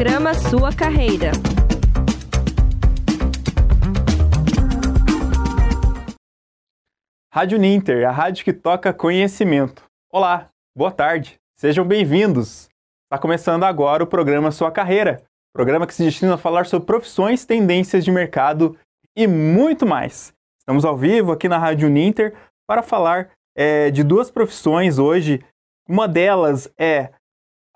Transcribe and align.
Programa 0.00 0.32
Sua 0.32 0.74
Carreira. 0.74 1.30
Rádio 7.30 7.58
Ninter, 7.58 8.08
a 8.08 8.10
rádio 8.10 8.42
que 8.42 8.54
toca 8.54 8.94
conhecimento. 8.94 9.84
Olá, 10.10 10.48
boa 10.74 10.90
tarde, 10.90 11.38
sejam 11.54 11.84
bem-vindos. 11.84 12.70
Está 13.04 13.20
começando 13.20 13.64
agora 13.64 14.02
o 14.02 14.06
programa 14.06 14.50
Sua 14.50 14.72
Carreira, 14.72 15.22
programa 15.52 15.86
que 15.86 15.92
se 15.92 16.02
destina 16.02 16.32
a 16.32 16.38
falar 16.38 16.64
sobre 16.64 16.86
profissões, 16.86 17.44
tendências 17.44 18.02
de 18.02 18.10
mercado 18.10 18.78
e 19.14 19.26
muito 19.26 19.84
mais. 19.84 20.32
Estamos 20.60 20.86
ao 20.86 20.96
vivo 20.96 21.30
aqui 21.30 21.46
na 21.46 21.58
Rádio 21.58 21.90
Ninter 21.90 22.34
para 22.66 22.82
falar 22.82 23.32
é, 23.54 23.90
de 23.90 24.02
duas 24.02 24.30
profissões 24.30 24.98
hoje. 24.98 25.44
Uma 25.86 26.08
delas 26.08 26.72
é 26.78 27.10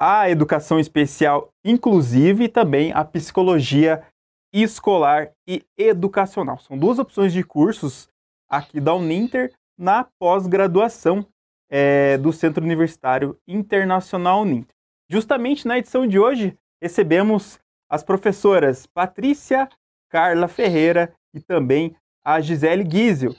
a 0.00 0.30
educação 0.30 0.80
especial 0.80 1.50
inclusiva 1.64 2.44
e 2.44 2.48
também 2.48 2.92
a 2.92 3.04
psicologia 3.04 4.04
escolar 4.52 5.32
e 5.48 5.64
educacional. 5.76 6.58
São 6.58 6.78
duas 6.78 6.98
opções 6.98 7.32
de 7.32 7.42
cursos 7.42 8.08
aqui 8.48 8.80
da 8.80 8.94
Uninter 8.94 9.52
na 9.76 10.04
pós-graduação 10.18 11.26
é, 11.68 12.16
do 12.18 12.32
Centro 12.32 12.62
Universitário 12.62 13.36
Internacional 13.48 14.42
Uninter. 14.42 14.74
Justamente 15.10 15.66
na 15.66 15.78
edição 15.78 16.06
de 16.06 16.18
hoje, 16.18 16.56
recebemos 16.80 17.58
as 17.90 18.04
professoras 18.04 18.86
Patrícia 18.86 19.68
Carla 20.08 20.46
Ferreira 20.46 21.12
e 21.34 21.40
também 21.40 21.96
a 22.24 22.40
Gisele 22.40 22.88
Giesel, 22.88 23.34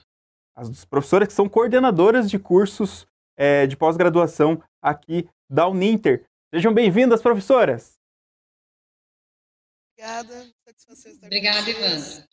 as 0.55 0.83
professoras 0.85 1.27
que 1.27 1.33
são 1.33 1.47
coordenadoras 1.47 2.29
de 2.29 2.37
cursos 2.37 3.07
é, 3.37 3.65
de 3.65 3.77
pós-graduação 3.77 4.61
aqui 4.81 5.27
da 5.49 5.67
Uninter. 5.67 6.25
Sejam 6.53 6.73
bem-vindas, 6.73 7.21
professoras! 7.21 7.95
Obrigada. 9.97 10.45
Obrigada, 11.23 11.69
Ivan. 11.69 12.25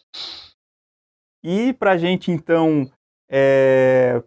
E 1.44 1.72
para 1.74 1.92
a 1.92 1.96
gente, 1.96 2.30
então, 2.30 2.90
é, 3.30 4.22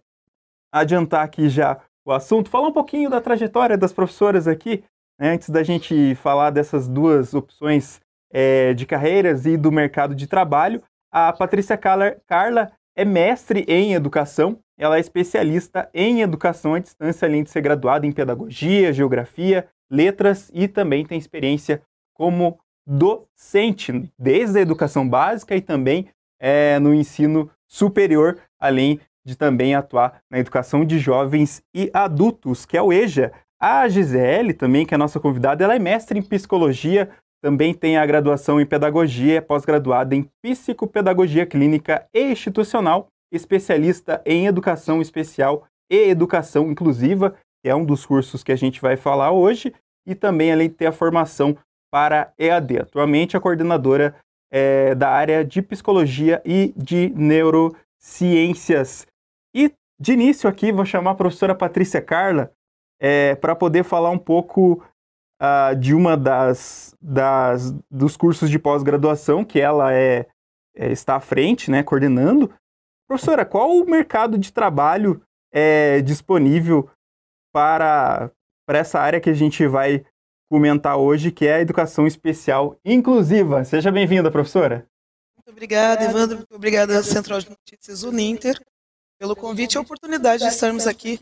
adiantar 0.72 1.24
aqui 1.24 1.50
já 1.50 1.82
o 2.06 2.12
assunto, 2.12 2.50
falar 2.50 2.68
um 2.68 2.74
pouquinho 2.74 3.10
da 3.10 3.20
trajetória 3.20 3.78
das 3.78 3.92
professoras 3.92 4.48
aqui, 4.48 4.84
né, 5.20 5.32
antes 5.32 5.50
da 5.50 5.64
gente 5.64 6.16
falar 6.16 6.50
dessas 6.50 6.88
duas 6.88 7.34
opções 7.34 8.00
é, 8.32 8.74
de 8.74 8.86
carreiras 8.86 9.46
e 9.46 9.58
do 9.58 9.72
mercado 9.72 10.16
de 10.16 10.28
trabalho. 10.28 10.84
A 11.12 11.32
Patrícia 11.34 11.78
Carla 11.78 12.72
é 12.96 13.06
mestre 13.06 13.66
em 13.68 13.94
educação, 13.94 14.60
ela 14.78 14.98
é 14.98 15.00
especialista 15.00 15.90
em 15.94 16.22
educação 16.22 16.74
à 16.74 16.80
distância, 16.80 17.28
além 17.28 17.44
de 17.44 17.50
ser 17.50 17.62
graduada 17.62 18.06
em 18.06 18.12
pedagogia, 18.12 18.94
geografia, 18.94 19.68
letras 19.90 20.52
e 20.54 20.68
também 20.68 21.06
tem 21.06 21.18
experiência 21.18 21.82
como 22.14 22.60
docente, 22.86 24.12
desde 24.18 24.60
a 24.60 24.62
educação 24.62 25.08
básica 25.08 25.56
e 25.56 25.62
também 25.62 26.08
é, 26.40 26.78
no 26.80 26.94
ensino 26.94 27.50
superior, 27.68 28.40
além 28.60 29.00
de 29.26 29.36
também 29.36 29.74
atuar 29.74 30.22
na 30.30 30.38
educação 30.38 30.86
de 30.86 31.00
jovens 31.00 31.64
e 31.74 31.90
adultos, 31.94 32.66
que 32.66 32.78
é 32.78 32.82
o 32.82 32.94
EJA. 32.94 33.32
A 33.60 33.88
Gisele, 33.88 34.54
também, 34.54 34.86
que 34.86 34.94
é 34.94 34.96
a 34.96 35.00
nossa 35.00 35.20
convidada, 35.20 35.64
ela 35.64 35.76
é 35.76 35.80
mestre 35.80 36.20
em 36.20 36.22
psicologia, 36.22 37.10
também 37.42 37.74
tem 37.74 37.98
a 37.98 38.06
graduação 38.06 38.62
em 38.62 38.66
pedagogia, 38.66 39.38
é 39.38 39.42
pós-graduada 39.42 40.16
em 40.16 40.30
psicopedagogia 40.42 41.46
clínica 41.46 42.08
e 42.14 42.32
institucional, 42.32 43.08
especialista 43.32 44.22
em 44.26 44.46
educação 44.46 45.02
especial 45.02 45.66
e 45.90 46.10
educação 46.10 46.72
inclusiva, 46.72 47.36
que 47.64 47.70
é 47.70 47.76
um 47.76 47.86
dos 47.86 48.06
cursos 48.06 48.44
que 48.44 48.52
a 48.52 48.56
gente 48.56 48.82
vai 48.82 48.96
falar 48.96 49.32
hoje, 49.32 49.74
e 50.08 50.14
também 50.14 50.52
além 50.52 50.70
de 50.70 50.76
ter 50.76 50.86
a 50.86 50.92
formação 50.92 51.58
para 51.96 52.34
EAD. 52.38 52.80
Atualmente, 52.80 53.38
a 53.38 53.40
coordenadora 53.40 54.14
é, 54.52 54.94
da 54.96 55.10
área 55.10 55.46
de 55.46 55.62
psicologia 55.62 56.42
e 56.44 56.74
de 56.76 57.10
neurociências. 57.16 59.08
E 59.56 59.74
de 59.98 60.12
início 60.12 60.50
aqui 60.50 60.74
vou 60.74 60.84
chamar 60.84 61.12
a 61.12 61.16
professora 61.16 61.56
Patrícia 61.56 62.02
Carla 62.02 62.52
é, 63.00 63.34
para 63.36 63.56
poder 63.56 63.86
falar 63.86 64.10
um 64.10 64.18
pouco 64.18 64.84
uh, 65.42 65.74
de 65.78 65.94
uma 65.94 66.18
das, 66.18 66.94
das 67.02 67.72
dos 67.90 68.18
cursos 68.18 68.50
de 68.50 68.60
pós-graduação 68.60 69.46
que 69.46 69.62
ela 69.62 69.94
é, 69.94 70.28
é, 70.76 70.92
está 70.92 71.16
à 71.16 71.22
frente, 71.22 71.72
né, 71.72 71.82
coordenando. 71.82 72.54
Professora, 73.08 73.46
qual 73.46 73.72
o 73.72 73.90
mercado 73.90 74.38
de 74.38 74.52
trabalho 74.52 75.22
é 75.50 76.02
disponível 76.02 76.90
para, 77.54 78.30
para 78.68 78.80
essa 78.80 79.00
área 79.00 79.22
que 79.22 79.30
a 79.30 79.34
gente 79.34 79.66
vai 79.66 80.04
comentar 80.50 80.98
hoje, 80.98 81.32
que 81.32 81.46
é 81.46 81.56
a 81.56 81.62
educação 81.62 82.06
especial 82.06 82.78
inclusiva. 82.84 83.64
Seja 83.64 83.92
bem-vinda, 83.92 84.32
professora. 84.32 84.88
Muito 85.36 85.50
obrigada, 85.52 86.04
Evandro. 86.04 86.38
Muito 86.38 86.56
obrigada, 86.56 87.02
Central 87.04 87.40
de 87.40 87.50
Notícias 87.50 88.04
Uninter, 88.04 88.60
pelo 89.20 89.36
convite 89.36 89.74
e 89.74 89.78
a 89.78 89.82
oportunidade 89.82 90.44
de 90.44 90.50
estarmos 90.50 90.88
aqui 90.88 91.20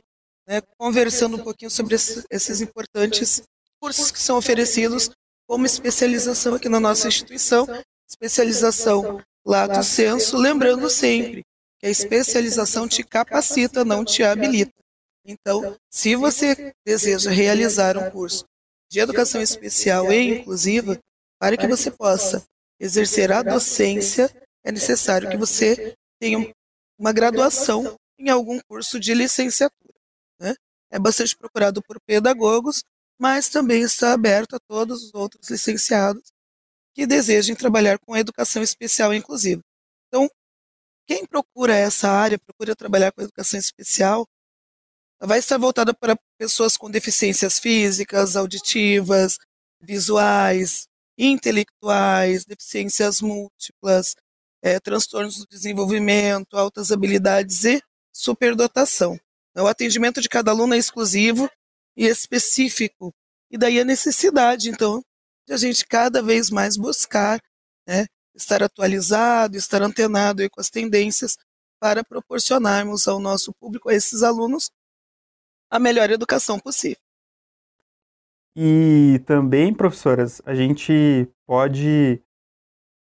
né, 0.48 0.62
conversando 0.78 1.38
um 1.38 1.44
pouquinho 1.44 1.72
sobre 1.72 1.96
esses 1.96 2.62
importantes 2.62 3.44
cursos 3.80 4.12
que 4.12 4.20
são 4.20 4.38
oferecidos 4.38 5.10
como 5.48 5.66
especialização 5.66 6.56
aqui 6.56 6.70
na 6.70 6.80
nossa 6.80 7.08
instituição, 7.08 7.68
especialização 8.10 9.22
lato 9.46 9.84
senso, 9.84 10.38
lembrando 10.38 10.90
sempre 10.90 11.44
que 11.80 11.88
a 11.88 11.90
especialização 11.90 12.88
te 12.88 13.04
capacita, 13.04 13.84
não 13.84 14.06
te 14.06 14.24
habilita. 14.24 14.72
Então, 15.26 15.78
se 15.90 16.16
você 16.16 16.74
deseja 16.86 17.30
realizar 17.30 17.98
um 17.98 18.10
curso 18.10 18.46
de 18.94 19.00
educação 19.00 19.42
especial 19.42 20.14
e 20.14 20.42
inclusiva, 20.42 21.00
para 21.40 21.58
que 21.58 21.68
você 21.68 21.90
possa 21.90 22.46
exercer 22.80 23.32
a 23.32 23.42
docência, 23.42 24.30
é 24.64 24.72
necessário 24.72 25.32
que 25.32 25.36
você 25.36 25.96
tenha 26.22 26.54
uma 26.96 27.12
graduação 27.12 27.98
em 28.20 28.30
algum 28.30 28.60
curso 28.60 29.00
de 29.00 29.16
licenciatura. 29.16 29.96
Né? 30.40 30.54
É 30.92 31.00
bastante 31.00 31.36
procurado 31.36 31.82
por 31.82 32.00
pedagogos, 32.06 32.84
mas 33.20 33.50
também 33.50 33.82
está 33.82 34.14
aberto 34.14 34.58
a 34.58 34.60
todos 34.60 35.06
os 35.06 35.14
outros 35.16 35.50
licenciados 35.50 36.32
que 36.94 37.08
desejem 37.08 37.56
trabalhar 37.56 37.98
com 37.98 38.16
educação 38.16 38.62
especial 38.62 39.12
e 39.12 39.18
inclusiva. 39.18 39.64
Então, 40.08 40.30
quem 41.08 41.26
procura 41.26 41.76
essa 41.76 42.12
área, 42.12 42.38
procura 42.38 42.76
trabalhar 42.76 43.12
com 43.12 43.24
educação 43.24 43.60
especial, 43.60 44.28
vai 45.26 45.40
estar 45.40 45.58
voltada 45.58 45.94
para 45.94 46.18
pessoas 46.38 46.76
com 46.76 46.92
deficiências 46.92 47.60
físicas, 47.60 48.36
auditivas, 48.36 49.38
visuais, 49.82 50.88
intelectuais, 51.18 52.46
deficiências 52.46 53.22
múltiplas, 53.22 54.16
é, 54.62 54.80
transtornos 54.80 55.38
do 55.38 55.48
desenvolvimento, 55.48 56.58
altas 56.58 56.92
habilidades 56.92 57.64
e 57.66 57.82
superdotação. 58.12 59.20
O 59.56 59.68
atendimento 59.68 60.20
de 60.20 60.30
cada 60.30 60.52
aluno 60.52 60.74
é 60.74 60.78
exclusivo 60.78 61.50
e 61.96 62.06
específico. 62.06 63.14
E 63.52 63.58
daí 63.58 63.80
a 63.80 63.86
necessidade, 63.86 64.70
então, 64.70 65.04
de 65.48 65.54
a 65.54 65.58
gente 65.58 65.86
cada 65.86 66.22
vez 66.22 66.50
mais 66.50 66.76
buscar 66.76 67.40
né, 67.88 68.08
estar 68.34 68.64
atualizado, 68.64 69.58
estar 69.58 69.82
antenado 69.82 70.48
com 70.50 70.60
as 70.60 70.70
tendências 70.70 71.38
para 71.80 72.04
proporcionarmos 72.04 73.08
ao 73.08 73.20
nosso 73.20 73.54
público, 73.54 73.90
a 73.90 73.94
esses 73.94 74.24
alunos, 74.24 74.72
a 75.74 75.80
melhor 75.80 76.12
educação 76.12 76.60
possível. 76.60 77.02
E 78.56 79.20
também, 79.26 79.74
professoras, 79.74 80.40
a 80.46 80.54
gente 80.54 81.28
pode 81.48 82.22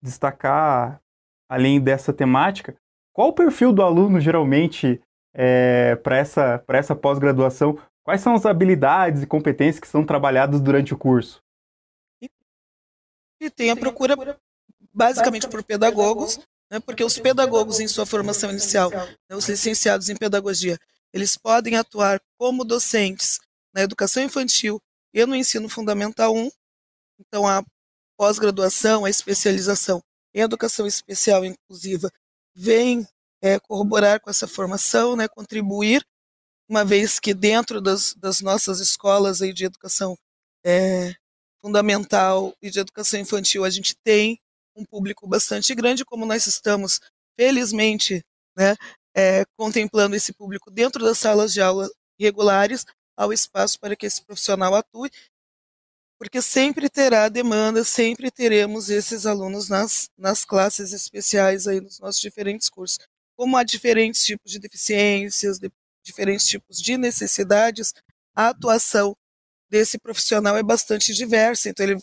destacar, 0.02 0.98
além 1.46 1.78
dessa 1.78 2.14
temática, 2.14 2.74
qual 3.12 3.28
o 3.28 3.34
perfil 3.34 3.74
do 3.74 3.82
aluno 3.82 4.18
geralmente 4.18 5.02
é, 5.34 5.96
para 5.96 6.16
essa, 6.16 6.64
essa 6.66 6.96
pós-graduação? 6.96 7.78
Quais 8.02 8.22
são 8.22 8.34
as 8.34 8.46
habilidades 8.46 9.22
e 9.22 9.26
competências 9.26 9.78
que 9.78 9.86
são 9.86 10.02
trabalhadas 10.02 10.58
durante 10.58 10.94
o 10.94 10.98
curso? 10.98 11.42
E 13.38 13.50
tem 13.50 13.70
a 13.70 13.76
procura 13.76 14.16
basicamente 14.94 15.46
por 15.46 15.62
pedagogos, 15.62 16.40
né, 16.70 16.80
porque 16.80 17.04
os 17.04 17.18
pedagogos 17.18 17.80
em 17.80 17.86
sua 17.86 18.06
formação 18.06 18.50
inicial, 18.50 18.90
né, 18.90 19.36
os 19.36 19.46
licenciados 19.46 20.08
em 20.08 20.16
pedagogia, 20.16 20.78
eles 21.12 21.36
podem 21.36 21.76
atuar 21.76 22.20
como 22.38 22.64
docentes 22.64 23.38
na 23.74 23.82
educação 23.82 24.22
infantil 24.22 24.80
e 25.12 25.24
no 25.26 25.34
ensino 25.34 25.68
fundamental 25.68 26.34
1. 26.34 26.50
Então, 27.20 27.46
a 27.46 27.64
pós-graduação, 28.16 29.04
a 29.04 29.10
especialização 29.10 30.02
em 30.34 30.40
educação 30.40 30.86
especial 30.86 31.44
inclusiva 31.44 32.10
vem 32.54 33.06
é, 33.42 33.58
corroborar 33.58 34.20
com 34.20 34.30
essa 34.30 34.46
formação, 34.46 35.16
né, 35.16 35.28
contribuir, 35.28 36.04
uma 36.68 36.84
vez 36.84 37.20
que 37.20 37.34
dentro 37.34 37.80
das, 37.80 38.14
das 38.14 38.40
nossas 38.40 38.80
escolas 38.80 39.42
aí 39.42 39.52
de 39.52 39.64
educação 39.64 40.16
é, 40.64 41.14
fundamental 41.60 42.54
e 42.62 42.70
de 42.70 42.78
educação 42.78 43.20
infantil 43.20 43.64
a 43.64 43.70
gente 43.70 43.94
tem 44.04 44.38
um 44.74 44.84
público 44.84 45.28
bastante 45.28 45.74
grande, 45.74 46.04
como 46.04 46.24
nós 46.24 46.46
estamos, 46.46 47.00
felizmente, 47.38 48.24
né, 48.56 48.74
é, 49.14 49.44
contemplando 49.56 50.16
esse 50.16 50.32
público 50.32 50.70
dentro 50.70 51.04
das 51.04 51.18
salas 51.18 51.52
de 51.52 51.60
aula 51.60 51.88
regulares, 52.18 52.84
ao 53.16 53.32
espaço 53.32 53.78
para 53.78 53.94
que 53.94 54.06
esse 54.06 54.24
profissional 54.24 54.74
atue, 54.74 55.10
porque 56.18 56.40
sempre 56.40 56.88
terá 56.88 57.28
demanda, 57.28 57.84
sempre 57.84 58.30
teremos 58.30 58.88
esses 58.88 59.26
alunos 59.26 59.68
nas, 59.68 60.08
nas 60.16 60.44
classes 60.44 60.92
especiais 60.92 61.66
aí 61.66 61.80
nos 61.80 61.98
nossos 61.98 62.20
diferentes 62.20 62.68
cursos. 62.68 62.98
Como 63.36 63.56
há 63.56 63.64
diferentes 63.64 64.24
tipos 64.24 64.52
de 64.52 64.58
deficiências, 64.58 65.58
de, 65.58 65.70
diferentes 66.04 66.46
tipos 66.46 66.80
de 66.80 66.96
necessidades, 66.96 67.92
a 68.34 68.48
atuação 68.48 69.16
desse 69.68 69.98
profissional 69.98 70.56
é 70.56 70.62
bastante 70.62 71.12
diversa, 71.12 71.68
então 71.68 71.84
ele 71.84 72.00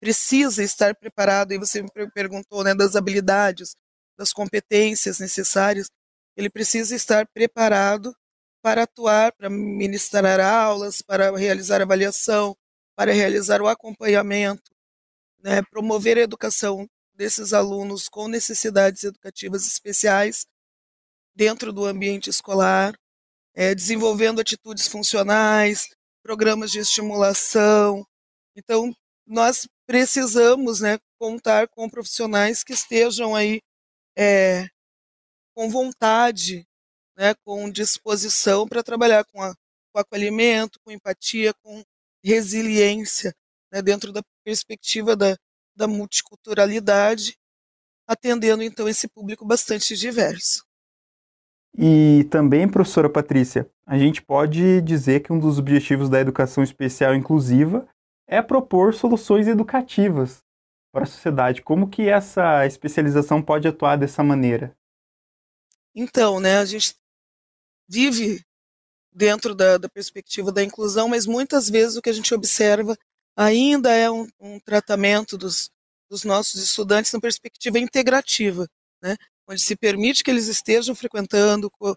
precisa 0.00 0.62
estar 0.62 0.94
preparado, 0.94 1.52
e 1.52 1.58
você 1.58 1.82
me 1.82 1.90
perguntou 2.14 2.62
né, 2.62 2.74
das 2.74 2.94
habilidades, 2.94 3.74
das 4.16 4.32
competências 4.32 5.18
necessárias, 5.18 5.88
ele 6.36 6.50
precisa 6.50 6.94
estar 6.94 7.26
preparado 7.28 8.14
para 8.62 8.84
atuar, 8.84 9.32
para 9.32 9.50
ministrar 9.50 10.40
aulas, 10.40 11.02
para 11.02 11.36
realizar 11.36 11.82
avaliação, 11.82 12.56
para 12.96 13.12
realizar 13.12 13.60
o 13.60 13.68
acompanhamento, 13.68 14.70
né, 15.42 15.62
promover 15.70 16.16
a 16.16 16.22
educação 16.22 16.88
desses 17.14 17.52
alunos 17.52 18.08
com 18.08 18.26
necessidades 18.26 19.04
educativas 19.04 19.66
especiais 19.66 20.46
dentro 21.34 21.72
do 21.72 21.84
ambiente 21.84 22.30
escolar, 22.30 22.94
é, 23.54 23.74
desenvolvendo 23.74 24.40
atitudes 24.40 24.88
funcionais, 24.88 25.88
programas 26.22 26.70
de 26.70 26.78
estimulação. 26.78 28.04
Então, 28.56 28.94
nós 29.26 29.68
precisamos 29.86 30.80
né, 30.80 30.98
contar 31.18 31.68
com 31.68 31.88
profissionais 31.88 32.64
que 32.64 32.72
estejam 32.72 33.34
aí 33.34 33.60
é, 34.16 34.68
com 35.54 35.68
vontade, 35.70 36.66
né, 37.16 37.34
com 37.44 37.70
disposição 37.70 38.66
para 38.66 38.82
trabalhar 38.82 39.24
com, 39.24 39.40
a, 39.40 39.54
com 39.92 39.98
acolhimento, 39.98 40.78
com 40.84 40.90
empatia, 40.90 41.54
com 41.62 41.82
resiliência, 42.24 43.34
né, 43.72 43.80
dentro 43.80 44.12
da 44.12 44.22
perspectiva 44.44 45.16
da, 45.16 45.36
da 45.76 45.86
multiculturalidade, 45.86 47.36
atendendo 48.06 48.62
então 48.62 48.88
esse 48.88 49.08
público 49.08 49.44
bastante 49.44 49.96
diverso. 49.96 50.64
E 51.76 52.24
também, 52.30 52.68
professora 52.68 53.10
Patrícia, 53.10 53.68
a 53.84 53.98
gente 53.98 54.22
pode 54.22 54.80
dizer 54.82 55.20
que 55.20 55.32
um 55.32 55.38
dos 55.38 55.58
objetivos 55.58 56.08
da 56.08 56.20
educação 56.20 56.62
especial 56.62 57.14
inclusiva 57.14 57.88
é 58.28 58.40
propor 58.40 58.94
soluções 58.94 59.48
educativas 59.48 60.42
para 60.92 61.02
a 61.02 61.06
sociedade. 61.06 61.62
Como 61.62 61.88
que 61.88 62.08
essa 62.08 62.64
especialização 62.64 63.42
pode 63.42 63.66
atuar 63.66 63.96
dessa 63.96 64.22
maneira? 64.22 64.74
Então, 65.94 66.40
né, 66.40 66.58
a 66.58 66.64
gente 66.64 66.94
vive 67.88 68.44
dentro 69.12 69.54
da, 69.54 69.78
da, 69.78 69.88
perspectiva 69.88 70.50
da 70.50 70.62
inclusão, 70.62 71.08
mas 71.08 71.26
muitas 71.26 71.70
vezes 71.70 71.96
o 71.96 72.02
que 72.02 72.10
a 72.10 72.12
gente 72.12 72.34
observa 72.34 72.96
ainda 73.36 73.92
é 73.92 74.10
um, 74.10 74.26
um 74.40 74.58
tratamento 74.58 75.38
dos, 75.38 75.70
dos, 76.10 76.24
nossos 76.24 76.60
estudantes 76.60 77.12
na 77.12 77.20
perspectiva 77.20 77.78
integrativa, 77.78 78.68
né? 79.00 79.16
onde 79.48 79.60
se 79.60 79.76
permite 79.76 80.24
que 80.24 80.30
eles 80.30 80.48
estejam 80.48 80.94
frequentando, 80.94 81.70
co, 81.70 81.96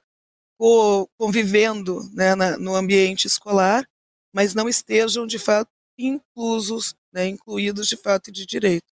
co, 0.60 1.10
convivendo 1.18 2.02
né, 2.14 2.36
na, 2.36 2.58
no 2.58 2.76
ambiente 2.76 3.26
escolar, 3.26 3.88
mas 4.34 4.54
não 4.54 4.70
estejam 4.70 5.26
de 5.26 5.40
fato 5.40 5.72
inclusos, 5.98 6.94
né, 7.12 7.26
incluídos 7.28 7.88
de 7.88 7.98
fato 7.98 8.32
de 8.32 8.46
direito. 8.46 8.86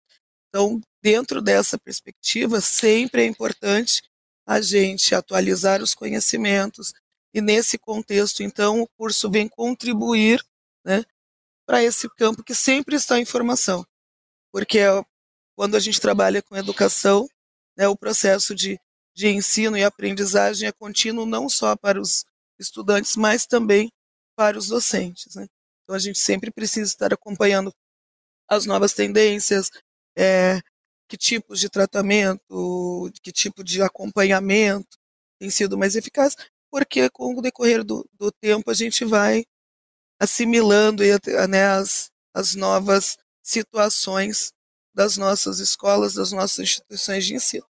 Então, 0.49 0.81
dentro 1.03 1.43
dessa 1.43 1.79
perspectiva, 1.79 2.61
sempre 2.61 3.23
é 3.23 3.27
importante 3.27 4.03
a 4.46 4.61
gente 4.61 5.14
atualizar 5.14 5.82
os 5.82 5.94
conhecimentos, 5.94 6.93
e 7.35 7.41
nesse 7.41 7.76
contexto, 7.76 8.44
então, 8.44 8.81
o 8.81 8.88
curso 8.96 9.29
vem 9.29 9.49
contribuir 9.49 10.41
né, 10.85 11.05
para 11.67 11.82
esse 11.82 12.08
campo 12.11 12.44
que 12.44 12.55
sempre 12.55 12.94
está 12.94 13.19
em 13.19 13.25
formação. 13.25 13.85
Porque 14.52 14.79
quando 15.56 15.76
a 15.76 15.81
gente 15.81 16.00
trabalha 16.00 16.41
com 16.41 16.56
educação, 16.56 17.29
né, 17.76 17.88
o 17.88 17.96
processo 17.96 18.55
de, 18.55 18.79
de 19.17 19.29
ensino 19.29 19.76
e 19.76 19.82
aprendizagem 19.82 20.69
é 20.69 20.73
contínuo 20.73 21.26
não 21.26 21.49
só 21.49 21.75
para 21.76 22.00
os 22.00 22.25
estudantes, 22.56 23.17
mas 23.17 23.47
também 23.47 23.90
para 24.37 24.56
os 24.56 24.69
docentes. 24.69 25.35
Né? 25.35 25.47
Então 25.82 25.97
a 25.97 25.99
gente 25.99 26.20
sempre 26.20 26.52
precisa 26.52 26.88
estar 26.88 27.12
acompanhando 27.12 27.75
as 28.49 28.64
novas 28.64 28.93
tendências, 28.93 29.70
é, 30.17 30.61
que 31.14 31.16
tipos 31.16 31.61
de 31.61 31.69
tratamento, 31.69 33.08
que 33.22 33.31
tipo 33.31 33.62
de 33.62 33.81
acompanhamento 33.81 34.99
tem 35.38 35.49
sido 35.49 35.78
mais 35.78 35.94
eficaz, 35.94 36.37
porque 36.70 37.08
com 37.08 37.37
o 37.37 37.40
decorrer 37.40 37.84
do, 37.84 38.05
do 38.14 38.32
tempo 38.32 38.69
a 38.69 38.75
gente 38.75 39.05
vai 39.05 39.44
assimilando 40.20 41.05
né, 41.49 41.66
as, 41.66 42.11
as 42.34 42.56
novas 42.56 43.16
situações 43.44 44.52
das 44.93 45.16
nossas 45.16 45.61
escolas, 45.61 46.14
das 46.14 46.32
nossas 46.32 46.58
instituições 46.58 47.25
de 47.25 47.34
ensino. 47.34 47.66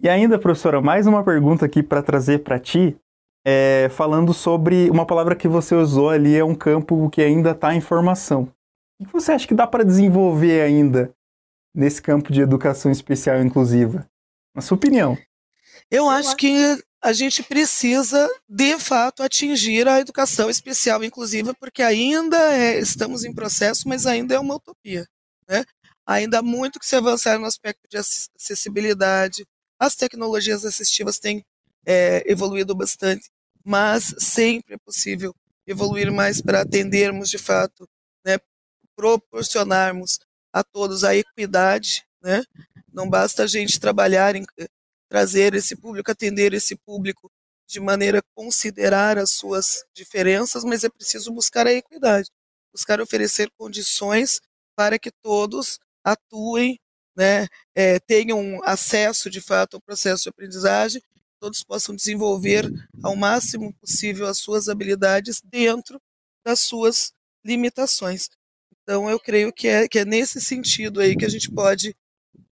E 0.00 0.08
ainda, 0.08 0.38
professora, 0.38 0.80
mais 0.80 1.06
uma 1.06 1.22
pergunta 1.24 1.66
aqui 1.66 1.82
para 1.82 2.02
trazer 2.02 2.38
para 2.42 2.58
ti, 2.58 2.96
é, 3.44 3.88
falando 3.90 4.32
sobre 4.32 4.88
uma 4.90 5.06
palavra 5.06 5.36
que 5.36 5.48
você 5.48 5.74
usou 5.74 6.08
ali, 6.08 6.36
é 6.36 6.44
um 6.44 6.54
campo 6.54 7.08
que 7.10 7.20
ainda 7.20 7.50
está 7.50 7.74
em 7.74 7.80
formação. 7.80 8.50
O 8.98 9.04
que 9.04 9.12
você 9.12 9.32
acha 9.32 9.46
que 9.46 9.54
dá 9.54 9.66
para 9.66 9.84
desenvolver 9.84 10.62
ainda 10.62 11.14
nesse 11.76 12.00
campo 12.00 12.32
de 12.32 12.40
educação 12.40 12.90
especial 12.90 13.40
inclusiva? 13.42 14.08
Na 14.54 14.62
sua 14.62 14.76
opinião? 14.76 15.16
Eu 15.90 16.08
acho 16.08 16.34
que 16.34 16.82
a 17.02 17.12
gente 17.12 17.42
precisa, 17.42 18.28
de 18.48 18.78
fato, 18.78 19.22
atingir 19.22 19.86
a 19.86 20.00
educação 20.00 20.48
especial 20.48 21.04
inclusiva, 21.04 21.54
porque 21.54 21.82
ainda 21.82 22.36
é, 22.54 22.78
estamos 22.78 23.22
em 23.22 23.32
processo, 23.32 23.86
mas 23.86 24.06
ainda 24.06 24.34
é 24.34 24.40
uma 24.40 24.56
utopia. 24.56 25.06
Né? 25.46 25.64
Ainda 26.06 26.38
há 26.38 26.42
muito 26.42 26.80
que 26.80 26.86
se 26.86 26.96
avançar 26.96 27.38
no 27.38 27.46
aspecto 27.46 27.86
de 27.88 27.98
acessibilidade. 27.98 29.46
As 29.78 29.94
tecnologias 29.94 30.64
assistivas 30.64 31.18
têm 31.18 31.44
é, 31.84 32.24
evoluído 32.26 32.74
bastante, 32.74 33.30
mas 33.62 34.14
sempre 34.18 34.74
é 34.74 34.78
possível 34.78 35.34
evoluir 35.66 36.10
mais 36.10 36.40
para 36.40 36.62
atendermos, 36.62 37.28
de 37.28 37.38
fato, 37.38 37.88
né, 38.24 38.38
proporcionarmos 38.96 40.18
a 40.56 40.64
todos 40.64 41.04
a 41.04 41.14
equidade. 41.14 42.06
Né? 42.22 42.42
Não 42.90 43.08
basta 43.10 43.42
a 43.42 43.46
gente 43.46 43.78
trabalhar 43.78 44.34
em 44.34 44.44
trazer 45.06 45.54
esse 45.54 45.76
público, 45.76 46.10
atender 46.10 46.54
esse 46.54 46.74
público 46.74 47.30
de 47.68 47.78
maneira 47.78 48.20
a 48.20 48.34
considerar 48.34 49.18
as 49.18 49.32
suas 49.32 49.84
diferenças, 49.94 50.64
mas 50.64 50.82
é 50.82 50.88
preciso 50.88 51.30
buscar 51.30 51.66
a 51.66 51.72
equidade, 51.72 52.30
buscar 52.72 53.02
oferecer 53.02 53.50
condições 53.58 54.40
para 54.74 54.98
que 54.98 55.10
todos 55.22 55.78
atuem, 56.02 56.78
né, 57.14 57.46
é, 57.74 57.98
tenham 58.00 58.60
acesso 58.64 59.28
de 59.28 59.42
fato 59.42 59.74
ao 59.74 59.82
processo 59.82 60.22
de 60.22 60.28
aprendizagem, 60.30 61.02
todos 61.38 61.62
possam 61.62 61.94
desenvolver 61.94 62.64
ao 63.02 63.14
máximo 63.14 63.74
possível 63.74 64.26
as 64.26 64.38
suas 64.38 64.68
habilidades 64.68 65.42
dentro 65.42 66.00
das 66.44 66.60
suas 66.60 67.12
limitações. 67.44 68.30
Então, 68.86 69.10
eu 69.10 69.18
creio 69.18 69.52
que 69.52 69.66
é, 69.66 69.88
que 69.88 69.98
é 69.98 70.04
nesse 70.04 70.40
sentido 70.40 71.00
aí 71.00 71.16
que 71.16 71.24
a 71.24 71.28
gente 71.28 71.50
pode 71.50 71.92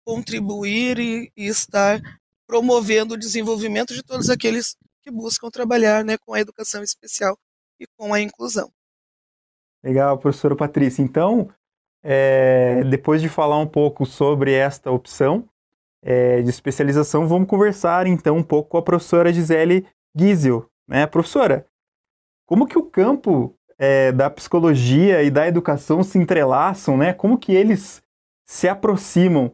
contribuir 0.05 1.00
e, 1.00 1.31
e 1.36 1.48
estar 1.48 2.00
promovendo 2.45 3.15
o 3.15 3.17
desenvolvimento 3.17 3.95
de 3.95 4.03
todos 4.03 4.29
aqueles 4.29 4.77
que 5.01 5.09
buscam 5.09 5.50
trabalhar 5.50 6.05
né, 6.05 6.19
com 6.19 6.36
a 6.36 6.39
educação 6.39 6.83
especial 6.83 7.36
e 7.79 7.88
com 7.98 8.13
a 8.13 8.21
inclusão. 8.21 8.71
Legal, 9.83 10.19
professora 10.19 10.55
Patrícia. 10.55 11.01
Então, 11.01 11.50
é, 12.03 12.83
depois 12.83 13.24
de 13.24 13.27
falar 13.27 13.57
um 13.57 13.67
pouco 13.67 14.05
sobre 14.05 14.53
esta 14.53 14.91
opção 14.91 15.50
é, 16.03 16.43
de 16.43 16.50
especialização, 16.51 17.27
vamos 17.27 17.48
conversar 17.48 18.05
então 18.05 18.38
um 18.38 18.43
pouco 18.43 18.69
com 18.69 18.77
a 18.77 18.83
professora 18.83 19.33
Gisele 19.33 19.88
Giesel. 20.15 20.69
Né? 20.88 21.07
Professora, 21.07 21.65
como 22.45 22.67
que 22.67 22.77
o 22.77 22.83
campo 22.83 23.58
é, 23.79 24.12
da 24.12 24.29
psicologia 24.29 25.24
e 25.24 25.31
da 25.31 25.48
educação 25.48 26.03
se 26.03 26.17
entrelaçam, 26.17 26.98
né? 26.98 27.13
Como 27.13 27.39
que 27.39 27.53
eles 27.53 28.01
se 28.45 28.67
aproximam 28.67 29.53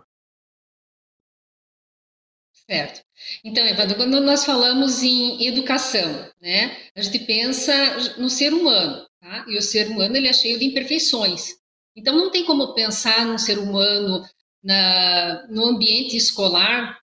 Certo. 2.70 3.04
Então, 3.44 3.66
Evandro, 3.66 3.96
quando 3.96 4.20
nós 4.22 4.44
falamos 4.44 5.04
em 5.04 5.46
educação, 5.46 6.32
né, 6.42 6.76
a 6.96 7.02
gente 7.02 7.20
pensa 7.20 7.74
no 8.18 8.28
ser 8.28 8.54
humano, 8.54 9.06
tá? 9.22 9.46
E 9.48 9.56
o 9.58 9.62
ser 9.62 9.88
humano 9.88 10.18
ele 10.18 10.28
é 10.28 10.34
cheio 10.34 10.58
de 10.58 10.66
imperfeições. 10.66 11.58
Então, 11.96 12.16
não 12.16 12.32
tem 12.32 12.44
como 12.44 12.74
pensar 12.74 13.24
num 13.24 13.38
ser 13.38 13.60
humano 13.60 14.26
na, 14.64 15.48
no 15.48 15.66
ambiente 15.66 16.18
escolar, 16.18 17.00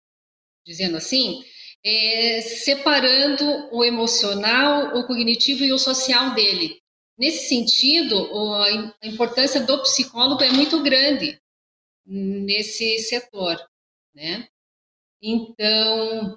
dizendo 0.66 0.96
assim, 0.96 1.40
é, 1.84 2.40
separando 2.40 3.44
o 3.72 3.84
emocional, 3.84 4.98
o 4.98 5.06
cognitivo 5.06 5.64
e 5.64 5.72
o 5.72 5.78
social 5.78 6.34
dele. 6.34 6.81
Nesse 7.22 7.46
sentido, 7.46 8.16
a 9.00 9.06
importância 9.06 9.64
do 9.64 9.80
psicólogo 9.82 10.42
é 10.42 10.50
muito 10.50 10.82
grande 10.82 11.40
nesse 12.04 12.98
setor, 12.98 13.64
né? 14.12 14.48
Então, 15.22 16.36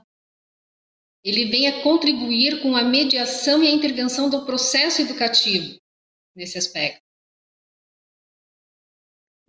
ele 1.23 1.49
vem 1.49 1.67
a 1.69 1.81
contribuir 1.81 2.61
com 2.61 2.75
a 2.75 2.83
mediação 2.83 3.63
e 3.63 3.67
a 3.67 3.71
intervenção 3.71 4.29
do 4.29 4.45
processo 4.45 5.01
educativo 5.01 5.75
nesse 6.35 6.55
aspecto. 6.55 7.01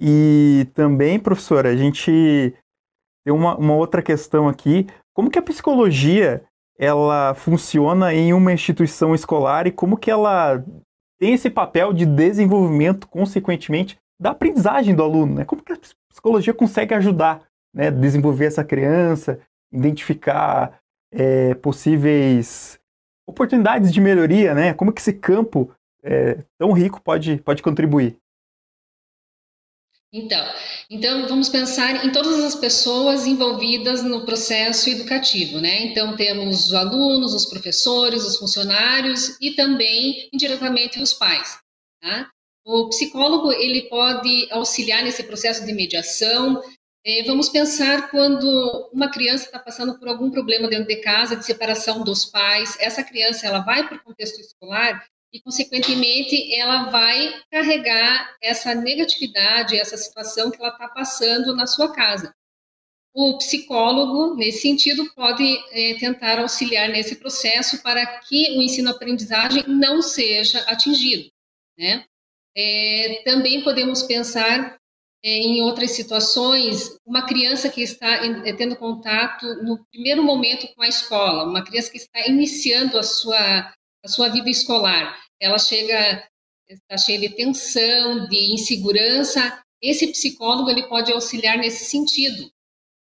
E 0.00 0.66
também, 0.74 1.20
professora, 1.20 1.68
a 1.68 1.76
gente 1.76 2.10
tem 3.26 3.34
uma, 3.34 3.58
uma 3.58 3.76
outra 3.76 4.02
questão 4.02 4.48
aqui. 4.48 4.86
Como 5.14 5.30
que 5.30 5.38
a 5.38 5.42
psicologia 5.42 6.48
ela 6.78 7.34
funciona 7.34 8.14
em 8.14 8.32
uma 8.32 8.54
instituição 8.54 9.14
escolar 9.14 9.66
e 9.66 9.72
como 9.72 9.98
que 9.98 10.10
ela 10.10 10.64
tem 11.18 11.32
esse 11.32 11.50
papel 11.50 11.92
de 11.92 12.04
desenvolvimento, 12.04 13.08
consequentemente, 13.08 13.98
da 14.20 14.30
aprendizagem 14.30 14.94
do 14.94 15.02
aluno, 15.02 15.34
né? 15.36 15.44
Como 15.44 15.62
que 15.62 15.72
a 15.72 15.78
psicologia 16.10 16.54
consegue 16.54 16.94
ajudar, 16.94 17.42
né, 17.74 17.90
desenvolver 17.90 18.46
essa 18.46 18.64
criança, 18.64 19.38
identificar 19.72 20.80
é, 21.12 21.54
possíveis 21.54 22.78
oportunidades 23.26 23.92
de 23.92 24.00
melhoria, 24.00 24.54
né? 24.54 24.72
Como 24.74 24.92
que 24.92 25.00
esse 25.00 25.12
campo 25.12 25.70
é, 26.02 26.38
tão 26.58 26.72
rico 26.72 27.00
pode, 27.02 27.38
pode 27.38 27.62
contribuir? 27.62 28.16
Então, 30.16 30.54
então, 30.88 31.28
vamos 31.28 31.50
pensar 31.50 32.06
em 32.06 32.10
todas 32.10 32.42
as 32.42 32.54
pessoas 32.54 33.26
envolvidas 33.26 34.02
no 34.02 34.24
processo 34.24 34.88
educativo, 34.88 35.60
né? 35.60 35.82
Então, 35.82 36.16
temos 36.16 36.68
os 36.68 36.74
alunos, 36.74 37.34
os 37.34 37.44
professores, 37.44 38.24
os 38.24 38.38
funcionários 38.38 39.36
e 39.42 39.50
também, 39.50 40.26
indiretamente, 40.32 40.98
os 41.02 41.12
pais, 41.12 41.58
tá? 42.00 42.30
O 42.64 42.88
psicólogo, 42.88 43.52
ele 43.52 43.82
pode 43.90 44.48
auxiliar 44.50 45.02
nesse 45.02 45.22
processo 45.22 45.66
de 45.66 45.72
mediação. 45.74 46.62
É, 47.04 47.22
vamos 47.24 47.50
pensar 47.50 48.10
quando 48.10 48.90
uma 48.92 49.10
criança 49.10 49.44
está 49.44 49.58
passando 49.58 49.98
por 49.98 50.08
algum 50.08 50.30
problema 50.30 50.66
dentro 50.66 50.88
de 50.88 50.96
casa, 50.96 51.36
de 51.36 51.44
separação 51.44 52.02
dos 52.02 52.24
pais, 52.24 52.74
essa 52.80 53.04
criança, 53.04 53.46
ela 53.46 53.60
vai 53.60 53.86
para 53.86 53.98
o 53.98 54.02
contexto 54.02 54.40
escolar 54.40 55.06
e, 55.32 55.40
consequentemente, 55.40 56.54
ela 56.54 56.90
vai 56.90 57.42
carregar 57.50 58.36
essa 58.42 58.74
negatividade, 58.74 59.78
essa 59.78 59.96
situação 59.96 60.50
que 60.50 60.58
ela 60.60 60.72
está 60.72 60.88
passando 60.88 61.54
na 61.54 61.66
sua 61.66 61.92
casa. 61.92 62.34
O 63.14 63.38
psicólogo, 63.38 64.34
nesse 64.34 64.60
sentido, 64.60 65.10
pode 65.14 65.44
é, 65.72 65.94
tentar 65.98 66.38
auxiliar 66.38 66.88
nesse 66.88 67.16
processo 67.16 67.82
para 67.82 68.04
que 68.20 68.58
o 68.58 68.62
ensino-aprendizagem 68.62 69.64
não 69.66 70.02
seja 70.02 70.60
atingido. 70.70 71.30
Né? 71.78 72.04
É, 72.54 73.22
também 73.24 73.62
podemos 73.62 74.02
pensar 74.02 74.78
é, 75.24 75.28
em 75.28 75.62
outras 75.62 75.92
situações, 75.92 76.98
uma 77.04 77.26
criança 77.26 77.68
que 77.68 77.82
está 77.82 78.24
é, 78.24 78.52
tendo 78.52 78.76
contato 78.76 79.46
no 79.62 79.84
primeiro 79.86 80.22
momento 80.22 80.68
com 80.74 80.82
a 80.82 80.88
escola, 80.88 81.44
uma 81.44 81.64
criança 81.64 81.90
que 81.90 81.98
está 81.98 82.26
iniciando 82.28 82.98
a 82.98 83.02
sua 83.02 83.72
a 84.04 84.08
sua 84.08 84.28
vida 84.28 84.48
escolar. 84.50 85.16
Ela 85.40 85.58
chega, 85.58 86.26
está 86.68 86.96
cheia 86.96 87.20
de 87.20 87.30
tensão, 87.30 88.26
de 88.28 88.54
insegurança. 88.54 89.62
Esse 89.80 90.08
psicólogo 90.08 90.70
ele 90.70 90.88
pode 90.88 91.12
auxiliar 91.12 91.58
nesse 91.58 91.84
sentido. 91.86 92.50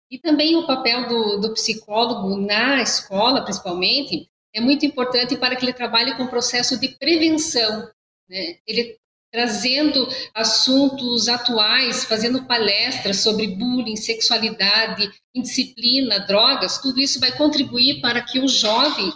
E 0.09 0.17
também 0.17 0.55
o 0.55 0.65
papel 0.65 1.07
do, 1.07 1.37
do 1.39 1.53
psicólogo 1.53 2.37
na 2.37 2.81
escola, 2.81 3.43
principalmente, 3.43 4.29
é 4.53 4.61
muito 4.61 4.85
importante 4.85 5.35
para 5.37 5.55
que 5.55 5.65
ele 5.65 5.73
trabalhe 5.73 6.15
com 6.15 6.23
o 6.23 6.29
processo 6.29 6.79
de 6.79 6.89
prevenção. 6.97 7.89
Né? 8.29 8.57
Ele 8.65 8.97
trazendo 9.31 10.07
assuntos 10.33 11.27
atuais, 11.27 12.05
fazendo 12.05 12.45
palestras 12.45 13.17
sobre 13.17 13.47
bullying, 13.47 13.95
sexualidade, 13.95 15.11
indisciplina, 15.35 16.21
drogas, 16.21 16.77
tudo 16.79 16.99
isso 16.99 17.19
vai 17.19 17.35
contribuir 17.35 18.01
para 18.01 18.21
que 18.21 18.39
o 18.39 18.47
jovem 18.47 19.11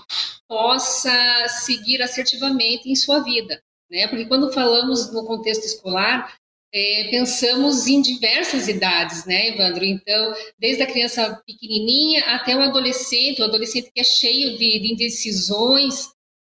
possa 0.52 1.48
seguir 1.48 2.02
assertivamente 2.02 2.90
em 2.90 2.94
sua 2.94 3.20
vida, 3.24 3.64
né? 3.90 4.06
Porque 4.10 4.26
quando 4.26 4.52
falamos 4.52 5.10
no 5.14 5.26
contexto 5.26 5.64
escolar, 5.64 6.36
é, 6.74 7.08
pensamos 7.10 7.88
em 7.88 8.02
diversas 8.02 8.68
idades, 8.68 9.24
né, 9.26 9.48
Evandro? 9.48 9.86
Então, 9.86 10.34
desde 10.60 10.84
a 10.84 10.92
criança 10.92 11.42
pequenininha 11.48 12.26
até 12.36 12.54
o 12.54 12.60
adolescente, 12.60 13.42
o 13.42 13.46
adolescente 13.46 13.94
que 13.96 14.02
é 14.02 14.04
cheio 14.04 14.58
de, 14.58 14.78
de 14.78 14.92
indecisões, 14.92 16.10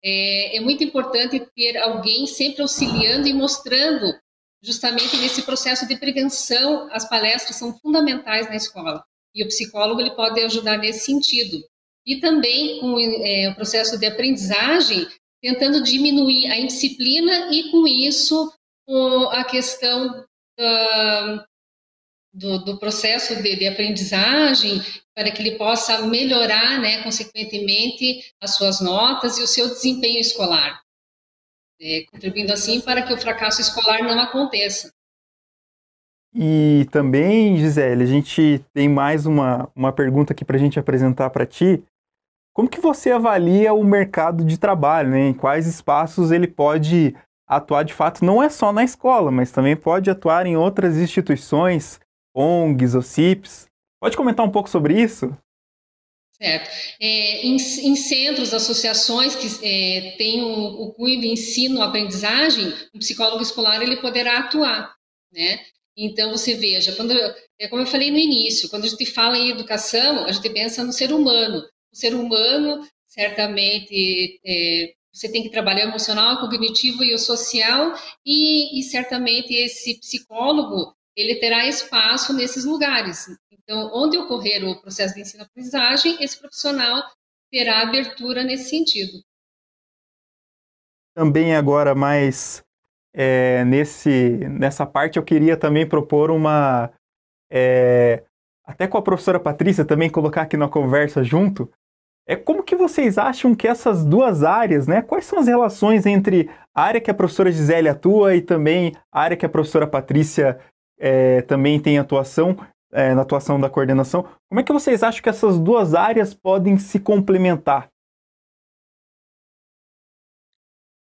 é, 0.04 0.58
é 0.58 0.60
muito 0.60 0.84
importante 0.84 1.40
ter 1.56 1.78
alguém 1.78 2.26
sempre 2.26 2.60
auxiliando 2.60 3.26
e 3.26 3.32
mostrando 3.32 4.12
justamente 4.62 5.16
nesse 5.16 5.40
processo 5.40 5.88
de 5.88 5.96
prevenção, 5.96 6.86
as 6.92 7.08
palestras 7.08 7.56
são 7.56 7.72
fundamentais 7.78 8.46
na 8.46 8.56
escola. 8.56 9.02
E 9.34 9.42
o 9.42 9.48
psicólogo 9.48 10.02
ele 10.02 10.14
pode 10.14 10.38
ajudar 10.42 10.76
nesse 10.76 11.06
sentido 11.06 11.64
e 12.06 12.20
também 12.20 12.78
com 12.78 12.98
é, 12.98 13.50
o 13.50 13.54
processo 13.54 13.98
de 13.98 14.06
aprendizagem, 14.06 15.06
tentando 15.42 15.82
diminuir 15.82 16.46
a 16.46 16.58
indisciplina 16.58 17.52
e, 17.52 17.70
com 17.70 17.86
isso, 17.86 18.52
a 19.32 19.44
questão 19.44 20.25
do, 22.32 22.58
do, 22.58 22.78
processo 22.78 23.42
de, 23.42 23.56
de, 23.56 23.66
aprendizagem, 23.66 24.80
para 25.14 25.30
que 25.30 25.42
ele 25.42 25.56
possa 25.56 26.06
melhorar, 26.06 26.80
né, 26.80 27.02
consequentemente, 27.02 28.32
as 28.40 28.54
suas 28.54 28.80
notas 28.80 29.38
e 29.38 29.42
o 29.42 29.46
seu 29.46 29.68
desempenho 29.68 30.20
escolar, 30.20 30.80
é, 31.80 32.04
contribuindo 32.10 32.52
assim 32.52 32.80
para 32.80 33.02
que 33.02 33.12
o 33.12 33.18
fracasso 33.18 33.60
escolar 33.60 34.02
não 34.02 34.20
aconteça. 34.20 34.92
E 36.38 36.86
também, 36.92 37.56
Gisele, 37.56 38.02
a 38.02 38.06
gente 38.06 38.62
tem 38.75 38.90
mais 38.90 39.25
uma, 39.25 39.70
uma 39.75 39.90
pergunta 39.90 40.34
aqui 40.34 40.44
para 40.44 40.56
a 40.56 40.60
gente 40.60 40.78
apresentar 40.78 41.30
para 41.30 41.46
ti, 41.46 41.82
como 42.56 42.70
que 42.70 42.80
você 42.80 43.10
avalia 43.10 43.75
o 43.75 43.84
mercado 43.84 44.42
de 44.42 44.56
trabalho, 44.56 45.10
né? 45.10 45.28
Em 45.28 45.34
quais 45.34 45.66
espaços 45.66 46.30
ele 46.30 46.48
pode 46.48 47.14
atuar 47.46 47.82
de 47.82 47.92
fato, 47.92 48.25
não 48.25 48.42
é 48.42 48.48
só 48.48 48.72
na 48.72 48.82
escola, 48.82 49.30
mas 49.30 49.52
também 49.52 49.76
pode 49.76 50.08
atuar 50.08 50.46
em 50.46 50.56
outras 50.56 50.96
instituições, 50.96 52.00
ONGs, 52.34 52.94
OCIPs. 52.94 53.66
Pode 54.00 54.16
comentar 54.16 54.44
um 54.44 54.50
pouco 54.50 54.70
sobre 54.70 54.98
isso? 54.98 55.36
Certo. 56.32 56.70
É, 56.98 57.46
em, 57.46 57.56
em, 57.56 57.94
centros, 57.94 58.54
associações 58.54 59.36
que 59.36 59.48
é, 59.62 60.16
têm 60.16 60.42
o, 60.42 60.86
o 60.86 60.94
cunho 60.94 61.20
de 61.20 61.28
ensino-aprendizagem, 61.28 62.72
o 62.94 62.98
psicólogo 62.98 63.42
escolar 63.42 63.82
ele 63.82 64.00
poderá 64.00 64.38
atuar, 64.38 64.94
né? 65.30 65.60
Então, 65.94 66.30
você 66.30 66.54
veja, 66.54 66.96
quando, 66.96 67.12
é 67.60 67.68
como 67.68 67.82
eu 67.82 67.86
falei 67.86 68.10
no 68.10 68.18
início, 68.18 68.70
quando 68.70 68.84
a 68.84 68.88
gente 68.88 69.04
fala 69.04 69.36
em 69.36 69.50
educação, 69.50 70.25
a 70.25 70.32
gente 70.32 70.48
pensa 70.48 70.82
no 70.82 70.92
ser 70.92 71.12
humano 71.12 71.62
ser 71.96 72.14
humano, 72.14 72.86
certamente, 73.06 74.40
é, 74.44 74.92
você 75.12 75.30
tem 75.30 75.42
que 75.42 75.50
trabalhar 75.50 75.86
o 75.86 75.88
emocional, 75.88 76.34
o 76.34 76.40
cognitivo 76.40 77.02
e 77.02 77.14
o 77.14 77.18
social, 77.18 77.94
e, 78.24 78.78
e 78.78 78.82
certamente 78.82 79.54
esse 79.54 79.98
psicólogo, 79.98 80.94
ele 81.16 81.36
terá 81.36 81.66
espaço 81.66 82.34
nesses 82.34 82.64
lugares. 82.64 83.26
Então, 83.50 83.90
onde 83.94 84.18
ocorrer 84.18 84.62
o 84.64 84.80
processo 84.80 85.14
de 85.14 85.22
ensino-aprendizagem, 85.22 86.22
esse 86.22 86.38
profissional 86.38 87.02
terá 87.50 87.80
abertura 87.80 88.44
nesse 88.44 88.68
sentido. 88.68 89.22
Também 91.14 91.56
agora 91.56 91.94
mais 91.94 92.62
é, 93.14 93.64
nesse, 93.64 94.36
nessa 94.50 94.84
parte 94.84 95.18
eu 95.18 95.24
queria 95.24 95.56
também 95.56 95.88
propor 95.88 96.30
uma 96.30 96.92
é, 97.50 98.22
até 98.62 98.86
com 98.86 98.98
a 98.98 99.02
professora 99.02 99.40
Patrícia 99.40 99.84
também 99.84 100.10
colocar 100.10 100.42
aqui 100.42 100.56
na 100.56 100.68
conversa 100.68 101.24
junto 101.24 101.72
é 102.26 102.35
como 102.35 102.64
que 102.64 102.75
vocês 102.75 103.16
acham 103.16 103.54
que 103.54 103.68
essas 103.68 104.04
duas 104.04 104.42
áreas, 104.42 104.88
né? 104.88 105.00
Quais 105.00 105.25
são 105.25 105.38
as 105.38 105.47
relações 105.47 106.04
entre 106.04 106.50
a 106.75 106.83
área 106.83 107.00
que 107.00 107.11
a 107.11 107.14
professora 107.14 107.52
Gisele 107.52 107.88
atua 107.88 108.35
e 108.35 108.42
também 108.42 108.92
a 109.12 109.21
área 109.21 109.37
que 109.37 109.47
a 109.47 109.49
professora 109.49 109.87
Patrícia 109.87 110.59
é, 110.99 111.42
também 111.42 111.80
tem 111.80 111.99
atuação, 111.99 112.56
é, 112.92 113.14
na 113.14 113.23
atuação 113.23 113.61
da 113.61 113.71
coordenação? 113.71 114.25
Como 114.49 114.61
é 114.61 114.64
que 114.64 114.73
vocês 114.73 115.04
acham 115.04 115.23
que 115.23 115.28
essas 115.28 115.59
duas 115.59 115.95
áreas 115.95 116.35
podem 116.35 116.76
se 116.78 116.99
complementar? 116.99 117.88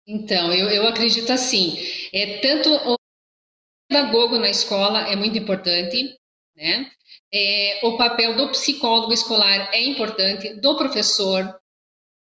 Então, 0.08 0.54
eu, 0.54 0.70
eu 0.70 0.88
acredito 0.88 1.34
assim, 1.34 1.76
é 2.14 2.40
tanto 2.40 2.70
o 2.70 2.96
pedagogo 3.90 4.38
na 4.38 4.50
escola 4.50 5.02
é 5.10 5.16
muito 5.16 5.38
importante, 5.38 6.16
né? 6.58 6.90
É, 7.32 7.80
o 7.84 7.96
papel 7.96 8.36
do 8.36 8.50
psicólogo 8.50 9.14
escolar 9.14 9.70
é 9.72 9.82
importante, 9.84 10.56
do 10.56 10.76
professor. 10.76 11.56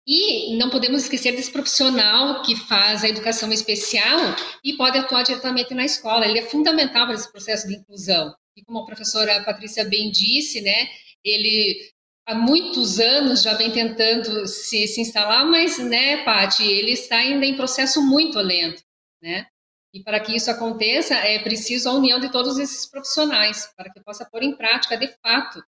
E 0.05 0.57
não 0.57 0.69
podemos 0.69 1.03
esquecer 1.03 1.35
desse 1.35 1.51
profissional 1.51 2.41
que 2.41 2.55
faz 2.55 3.03
a 3.03 3.09
educação 3.09 3.51
especial 3.51 4.19
e 4.63 4.73
pode 4.73 4.97
atuar 4.97 5.23
diretamente 5.23 5.73
na 5.73 5.85
escola. 5.85 6.25
Ele 6.25 6.39
é 6.39 6.45
fundamental 6.45 7.05
para 7.05 7.15
esse 7.15 7.31
processo 7.31 7.67
de 7.67 7.75
inclusão. 7.75 8.33
E 8.57 8.63
como 8.63 8.79
a 8.79 8.85
professora 8.85 9.43
Patrícia 9.43 9.85
bem 9.85 10.11
disse, 10.11 10.61
né, 10.61 10.89
ele 11.23 11.91
há 12.25 12.33
muitos 12.33 12.99
anos 12.99 13.43
já 13.43 13.53
vem 13.53 13.71
tentando 13.71 14.47
se, 14.47 14.87
se 14.87 14.99
instalar, 14.99 15.45
mas, 15.45 15.77
né, 15.77 16.23
Pati, 16.23 16.63
ele 16.63 16.91
está 16.91 17.17
ainda 17.17 17.45
em 17.45 17.55
processo 17.55 18.01
muito 18.01 18.39
lento, 18.39 18.83
né? 19.21 19.45
E 19.93 20.03
para 20.03 20.19
que 20.19 20.35
isso 20.35 20.51
aconteça, 20.51 21.15
é 21.15 21.39
preciso 21.39 21.89
a 21.89 21.93
união 21.93 22.19
de 22.19 22.31
todos 22.31 22.59
esses 22.59 22.89
profissionais, 22.89 23.71
para 23.75 23.91
que 23.91 23.99
possa 24.01 24.27
pôr 24.29 24.43
em 24.43 24.55
prática, 24.55 24.97
de 24.97 25.07
fato, 25.21 25.63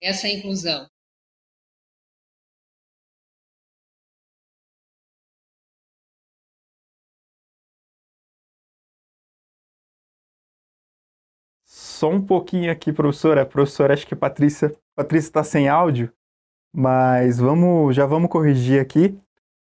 essa 0.00 0.28
inclusão. 0.28 0.88
só 11.98 12.08
um 12.10 12.24
pouquinho 12.24 12.70
aqui, 12.70 12.92
professora. 12.92 13.44
Professora, 13.44 13.92
acho 13.92 14.06
que 14.06 14.14
a 14.14 14.16
Patrícia 14.16 14.72
está 15.12 15.42
sem 15.42 15.68
áudio, 15.68 16.12
mas 16.72 17.38
vamos, 17.38 17.94
já 17.94 18.06
vamos 18.06 18.30
corrigir 18.30 18.80
aqui. 18.80 19.18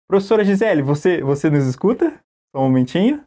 Professora 0.09 0.45
Gisele, 0.45 0.83
você, 0.83 1.23
você 1.23 1.49
nos 1.49 1.67
escuta? 1.67 2.21
Só 2.55 2.63
um 2.63 2.65
momentinho. 2.65 3.25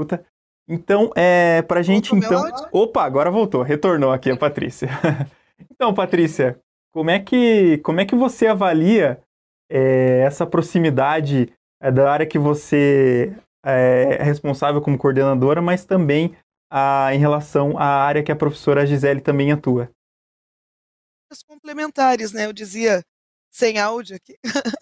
Escuta. 0.00 0.24
Então, 0.66 1.10
é, 1.14 1.62
para 1.62 1.80
a 1.80 1.82
gente, 1.82 2.14
então. 2.14 2.42
Opa, 2.72 3.04
agora 3.04 3.30
voltou, 3.30 3.62
retornou 3.62 4.12
aqui 4.12 4.30
a 4.30 4.36
Patrícia. 4.36 4.88
então, 5.70 5.92
Patrícia, 5.92 6.58
como 6.92 7.10
é 7.10 7.18
que, 7.18 7.78
como 7.78 8.00
é 8.00 8.06
que 8.06 8.14
você 8.14 8.46
avalia 8.46 9.20
é, 9.70 10.20
essa 10.20 10.46
proximidade 10.46 11.52
é, 11.82 11.90
da 11.90 12.10
área 12.10 12.26
que 12.26 12.38
você 12.38 13.36
é, 13.64 14.18
é 14.20 14.22
responsável 14.22 14.80
como 14.80 14.96
coordenadora, 14.96 15.60
mas 15.60 15.84
também 15.84 16.36
a, 16.72 17.14
em 17.14 17.18
relação 17.18 17.76
à 17.76 17.84
área 17.84 18.22
que 18.22 18.32
a 18.32 18.36
professora 18.36 18.86
Gisele 18.86 19.20
também 19.20 19.52
atua? 19.52 19.90
complementares, 21.46 22.32
né? 22.32 22.46
Eu 22.46 22.52
dizia 22.52 23.04
sem 23.52 23.78
áudio 23.78 24.16
aqui, 24.16 24.36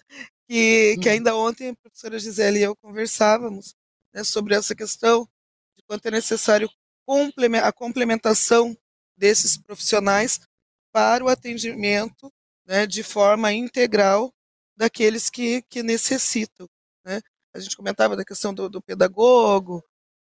que, 0.47 0.97
que 1.01 1.09
uhum. 1.09 1.13
ainda 1.13 1.35
ontem 1.35 1.69
a 1.69 1.75
professora 1.75 2.17
Gisele 2.17 2.59
e 2.59 2.63
eu 2.63 2.75
conversávamos 2.75 3.75
né, 4.13 4.23
sobre 4.23 4.55
essa 4.55 4.75
questão 4.75 5.27
de 5.77 5.83
quanto 5.85 6.05
é 6.05 6.11
necessário 6.11 6.69
a 7.63 7.71
complementação 7.71 8.77
desses 9.17 9.57
profissionais 9.57 10.39
para 10.91 11.23
o 11.23 11.27
atendimento 11.27 12.31
né, 12.65 12.85
de 12.85 13.01
forma 13.01 13.51
integral 13.51 14.33
daqueles 14.77 15.29
que, 15.29 15.63
que 15.63 15.81
necessitam. 15.81 16.69
Né? 17.03 17.19
A 17.53 17.59
gente 17.59 17.75
comentava 17.75 18.15
da 18.15 18.23
questão 18.23 18.53
do, 18.53 18.69
do 18.69 18.81
pedagogo, 18.81 19.83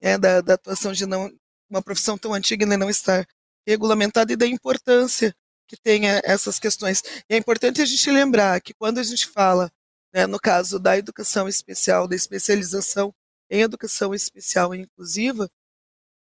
né, 0.00 0.16
da, 0.16 0.40
da, 0.40 0.54
atuação 0.54 0.92
de 0.92 1.06
não, 1.06 1.30
uma 1.68 1.82
profissão 1.82 2.16
tão 2.16 2.32
antiga 2.32 2.64
ainda 2.64 2.78
não 2.78 2.88
estar 2.88 3.26
regulamentada 3.66 4.32
e 4.32 4.36
da 4.36 4.46
importância 4.46 5.34
que 5.68 5.76
tenha 5.76 6.20
essas 6.24 6.58
questões. 6.58 7.02
E 7.28 7.34
é 7.34 7.36
importante 7.36 7.82
a 7.82 7.84
gente 7.84 8.10
lembrar 8.10 8.60
que 8.60 8.74
quando 8.74 8.98
a 8.98 9.02
gente 9.02 9.26
fala, 9.26 9.70
né, 10.12 10.26
no 10.26 10.38
caso 10.38 10.78
da 10.78 10.96
educação 10.96 11.48
especial, 11.48 12.08
da 12.08 12.16
especialização 12.16 13.14
em 13.50 13.62
educação 13.62 14.14
especial 14.14 14.74
e 14.74 14.80
inclusiva, 14.80 15.50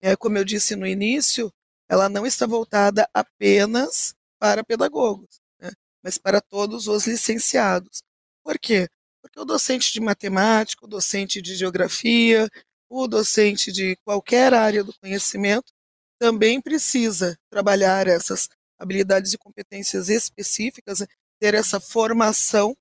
é, 0.02 0.14
como 0.14 0.37
eu 0.37 0.45
disse 0.45 0.76
no 0.76 0.87
início, 0.87 1.52
ela 1.88 2.09
não 2.09 2.26
está 2.26 2.47
voltada 2.47 3.09
apenas 3.14 4.14
para 4.38 4.62
pedagogos, 4.62 5.40
né, 5.59 5.71
mas 6.02 6.19
para 6.19 6.40
todos 6.40 6.87
os 6.87 7.07
licenciados. 7.07 8.02
Por 8.43 8.59
quê? 8.59 8.88
Porque 9.23 9.40
o 9.40 9.45
docente 9.45 9.93
de 9.93 10.00
matemática, 10.00 10.85
o 10.85 10.88
docente 10.88 11.40
de 11.40 11.57
geografia, 11.57 12.49
o 12.88 13.09
docente 13.09 13.73
de 13.73 13.97
qualquer 14.04 14.52
área 14.52 14.85
do 14.85 14.93
conhecimento 14.99 15.73
também 16.19 16.61
precisa 16.61 17.38
trabalhar 17.50 18.07
essas 18.07 18.49
habilidades 18.78 19.33
e 19.33 19.38
competências 19.38 20.09
específicas, 20.09 20.99
ter 21.40 21.54
essa 21.54 21.81
formação 21.81 22.76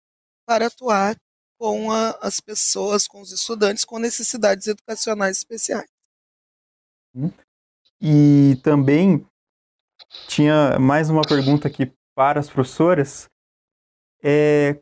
para 0.46 0.68
atuar 0.68 1.18
com 1.64 1.90
a, 1.94 2.10
as 2.22 2.42
pessoas, 2.42 3.08
com 3.08 3.22
os 3.22 3.32
estudantes 3.32 3.86
com 3.86 3.98
necessidades 3.98 4.68
educacionais 4.68 5.38
especiais. 5.38 5.88
Hum. 7.16 7.32
E 8.02 8.60
também 8.62 9.26
tinha 10.28 10.78
mais 10.78 11.10
uma 11.10 11.22
pergunta 11.22 11.70
aqui 11.70 11.90
para 12.14 12.42
as 12.42 12.50
professoras. 12.50 13.30
É, 14.22 14.78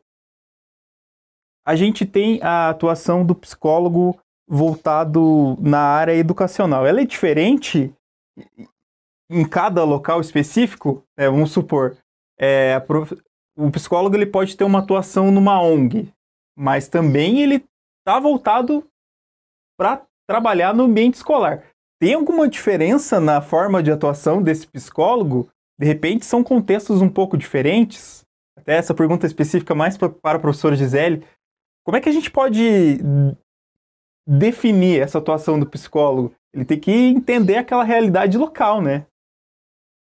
a 1.63 1.75
gente 1.75 2.03
tem 2.03 2.41
a 2.41 2.69
atuação 2.69 3.23
do 3.23 3.35
psicólogo 3.35 4.19
voltado 4.47 5.55
na 5.59 5.81
área 5.81 6.15
educacional. 6.15 6.88
Ela 6.88 7.01
é 7.01 7.05
diferente 7.05 7.93
em 9.29 9.48
cada 9.48 9.83
local 9.83 10.20
específico, 10.20 11.05
é, 11.15 11.29
vamos 11.29 11.51
supor, 11.51 11.96
é, 12.39 12.75
o 13.55 13.70
psicólogo 13.70 14.15
ele 14.15 14.25
pode 14.25 14.57
ter 14.57 14.63
uma 14.63 14.79
atuação 14.79 15.29
numa 15.29 15.61
ONG, 15.61 16.11
mas 16.57 16.87
também 16.87 17.42
ele 17.42 17.66
está 18.00 18.20
voltado 18.20 18.87
para 19.77 20.05
trabalhar 20.27 20.74
no 20.74 20.83
ambiente 20.83 21.16
escolar. 21.16 21.64
Tem 22.00 22.14
alguma 22.14 22.48
diferença 22.48 23.20
na 23.20 23.42
forma 23.42 23.83
de 23.83 23.92
atuação 23.92 24.42
desse 24.42 24.66
psicólogo? 24.68 25.50
De 25.79 25.85
repente 25.85 26.25
são 26.25 26.44
contextos 26.44 27.01
um 27.01 27.09
pouco 27.09 27.37
diferentes? 27.37 28.25
Até 28.57 28.75
essa 28.77 28.94
pergunta 28.94 29.25
específica 29.25 29.75
mais 29.75 29.98
para 29.98 30.11
a 30.24 30.40
professora 30.40 30.75
Gisele. 30.75 31.25
Como 31.83 31.98
é 31.98 32.01
que 32.01 32.09
a 32.09 32.11
gente 32.11 32.29
pode 32.29 33.00
definir 34.27 35.01
essa 35.01 35.18
atuação 35.18 35.59
do 35.59 35.70
psicólogo? 35.70 36.33
Ele 36.53 36.66
tem 36.66 36.79
que 36.79 36.92
entender 36.92 37.57
aquela 37.57 37.83
realidade 37.83 38.37
local, 38.37 38.81
né? 38.81 39.05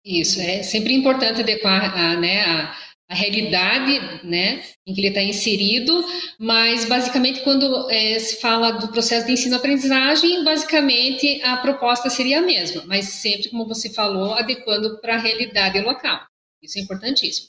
Isso, 0.05 0.39
é 0.39 0.63
sempre 0.63 0.93
importante 0.93 1.41
adequar 1.41 1.93
a, 1.97 2.15
né, 2.15 2.41
a, 2.43 2.75
a 3.09 3.15
realidade 3.15 4.25
né, 4.25 4.61
em 4.85 4.93
que 4.93 4.99
ele 4.99 5.07
está 5.07 5.21
inserido, 5.21 6.03
mas 6.37 6.85
basicamente 6.85 7.41
quando 7.41 7.89
é, 7.89 8.19
se 8.19 8.41
fala 8.41 8.71
do 8.71 8.89
processo 8.89 9.25
de 9.25 9.31
ensino-aprendizagem, 9.31 10.43
basicamente 10.43 11.41
a 11.41 11.57
proposta 11.57 12.09
seria 12.09 12.39
a 12.39 12.41
mesma, 12.41 12.83
mas 12.85 13.05
sempre, 13.05 13.49
como 13.49 13.65
você 13.65 13.89
falou, 13.93 14.33
adequando 14.33 14.99
para 14.99 15.15
a 15.15 15.19
realidade 15.19 15.79
local. 15.79 16.19
Isso 16.61 16.77
é 16.77 16.81
importantíssimo. 16.81 17.47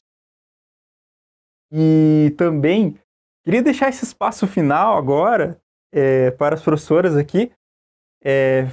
E 1.73 2.33
também 2.37 2.97
queria 3.45 3.63
deixar 3.63 3.89
esse 3.89 4.05
espaço 4.05 4.47
final 4.47 4.97
agora 4.97 5.61
é, 5.93 6.31
para 6.31 6.55
as 6.55 6.63
professoras 6.63 7.17
aqui 7.17 7.51
é, 8.23 8.67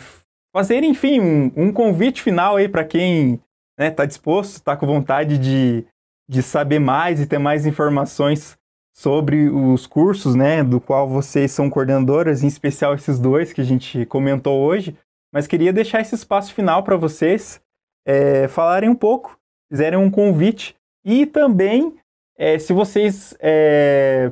fazerem, 0.55 0.91
enfim, 0.91 1.19
um, 1.19 1.51
um 1.55 1.73
convite 1.73 2.21
final 2.21 2.57
aí 2.57 2.69
para 2.69 2.85
quem 2.85 3.41
né, 3.77 3.91
tá 3.91 4.05
disposto, 4.05 4.63
tá 4.63 4.77
com 4.77 4.85
vontade 4.85 5.37
de, 5.37 5.85
de 6.27 6.41
saber 6.41 6.79
mais 6.79 7.19
e 7.19 7.27
ter 7.27 7.37
mais 7.37 7.65
informações 7.65 8.57
sobre 8.95 9.49
os 9.49 9.85
cursos, 9.85 10.35
né, 10.35 10.63
do 10.63 10.79
qual 10.79 11.07
vocês 11.07 11.51
são 11.51 11.69
coordenadoras, 11.69 12.43
em 12.43 12.47
especial 12.47 12.95
esses 12.95 13.19
dois 13.19 13.51
que 13.51 13.59
a 13.59 13.63
gente 13.63 14.05
comentou 14.05 14.61
hoje, 14.61 14.97
mas 15.33 15.47
queria 15.47 15.73
deixar 15.73 15.99
esse 15.99 16.15
espaço 16.15 16.53
final 16.53 16.81
para 16.81 16.95
vocês 16.95 17.61
é, 18.07 18.47
falarem 18.47 18.89
um 18.89 18.95
pouco, 18.95 19.37
fizerem 19.69 19.99
um 19.99 20.09
convite 20.09 20.75
e 21.03 21.25
também, 21.25 21.97
é, 22.37 22.57
se 22.57 22.71
vocês 22.71 23.35
é, 23.41 24.31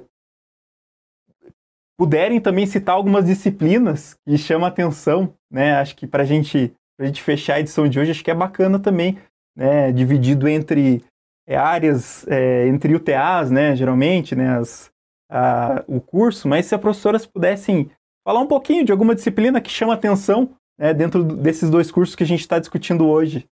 puderem 1.98 2.40
também 2.40 2.66
citar 2.66 2.96
algumas 2.96 3.26
disciplinas 3.26 4.18
que 4.26 4.38
chamam 4.38 4.66
atenção, 4.66 5.34
né, 5.52 5.76
acho 5.76 5.94
que 5.96 6.08
para 6.08 6.24
gente, 6.24 6.74
a 6.98 7.06
gente 7.06 7.22
fechar 7.22 7.56
a 7.56 7.60
edição 7.60 7.88
de 7.88 8.00
hoje, 8.00 8.12
acho 8.12 8.24
que 8.24 8.32
é 8.32 8.36
bacana 8.36 8.80
também 8.80 9.18
né, 9.56 9.92
dividido 9.92 10.48
entre 10.48 11.04
áreas, 11.48 12.26
é, 12.28 12.68
entre 12.68 12.96
UTAs, 12.96 13.52
né, 13.52 13.76
geralmente, 13.76 14.36
né, 14.36 14.58
as, 14.58 14.92
a, 15.30 15.84
o 15.88 16.00
curso, 16.00 16.48
mas 16.48 16.66
se 16.66 16.76
as 16.76 16.82
professoras 16.82 17.26
pudessem 17.26 17.92
falar 18.24 18.40
um 18.40 18.48
pouquinho 18.48 18.86
de 18.86 18.92
alguma 18.92 19.14
disciplina 19.14 19.60
que 19.60 19.70
chama 19.70 19.94
atenção 19.94 20.56
né, 20.78 20.94
dentro 20.94 21.24
desses 21.24 21.70
dois 21.70 21.92
cursos 21.92 22.16
que 22.16 22.24
a 22.24 22.28
gente 22.28 22.42
está 22.42 22.60
discutindo 22.60 23.06
hoje. 23.08 23.48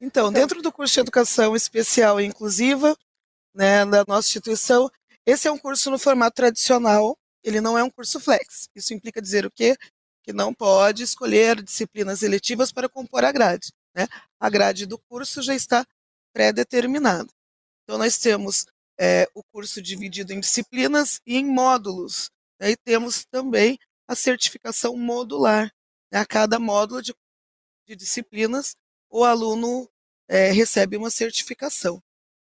Então, 0.00 0.32
dentro 0.32 0.62
do 0.62 0.72
curso 0.72 0.94
de 0.94 1.00
Educação 1.00 1.54
Especial 1.54 2.20
e 2.20 2.24
Inclusiva, 2.24 2.96
né, 3.54 3.84
da 3.84 4.04
nossa 4.08 4.28
instituição, 4.28 4.90
esse 5.26 5.46
é 5.46 5.52
um 5.52 5.58
curso 5.58 5.90
no 5.90 5.98
formato 5.98 6.36
tradicional, 6.36 7.16
ele 7.44 7.60
não 7.60 7.78
é 7.78 7.84
um 7.84 7.90
curso 7.90 8.18
flex. 8.18 8.68
Isso 8.74 8.94
implica 8.94 9.20
dizer 9.20 9.44
o 9.44 9.50
quê? 9.50 9.76
Que 10.22 10.32
não 10.32 10.54
pode 10.54 11.02
escolher 11.02 11.62
disciplinas 11.62 12.22
eletivas 12.22 12.72
para 12.72 12.88
compor 12.88 13.24
a 13.24 13.32
grade. 13.32 13.72
Né? 13.94 14.06
A 14.38 14.48
grade 14.48 14.86
do 14.86 14.98
curso 14.98 15.42
já 15.42 15.54
está 15.54 15.84
pré-determinada. 16.32 17.28
Então, 17.84 17.98
nós 17.98 18.18
temos 18.18 18.66
é, 18.98 19.28
o 19.34 19.42
curso 19.42 19.80
dividido 19.80 20.32
em 20.32 20.40
disciplinas 20.40 21.20
e 21.26 21.36
em 21.36 21.44
módulos. 21.44 22.30
Né? 22.60 22.72
E 22.72 22.76
temos 22.76 23.24
também 23.24 23.78
a 24.06 24.14
certificação 24.14 24.96
modular. 24.96 25.72
Né? 26.12 26.20
A 26.20 26.26
cada 26.26 26.58
módulo 26.58 27.02
de, 27.02 27.14
de 27.86 27.96
disciplinas, 27.96 28.76
o 29.08 29.24
aluno 29.24 29.90
é, 30.28 30.52
recebe 30.52 30.96
uma 30.96 31.10
certificação. 31.10 32.02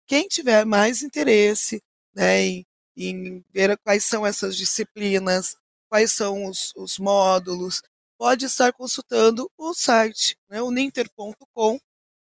Quem 0.05 0.27
tiver 0.27 0.65
mais 0.65 1.01
interesse 1.01 1.81
né, 2.13 2.41
em, 2.41 2.65
em, 2.97 3.45
ver 3.49 3.77
quais 3.79 4.03
são 4.03 4.25
essas 4.25 4.55
disciplinas, 4.55 5.55
quais 5.89 6.11
são 6.11 6.45
os, 6.45 6.73
os 6.75 6.99
módulos, 6.99 7.81
pode 8.17 8.45
estar 8.45 8.71
consultando 8.73 9.49
o 9.57 9.73
site, 9.73 10.37
né, 10.49 10.61
o 10.61 10.69
ninter.com, 10.69 11.79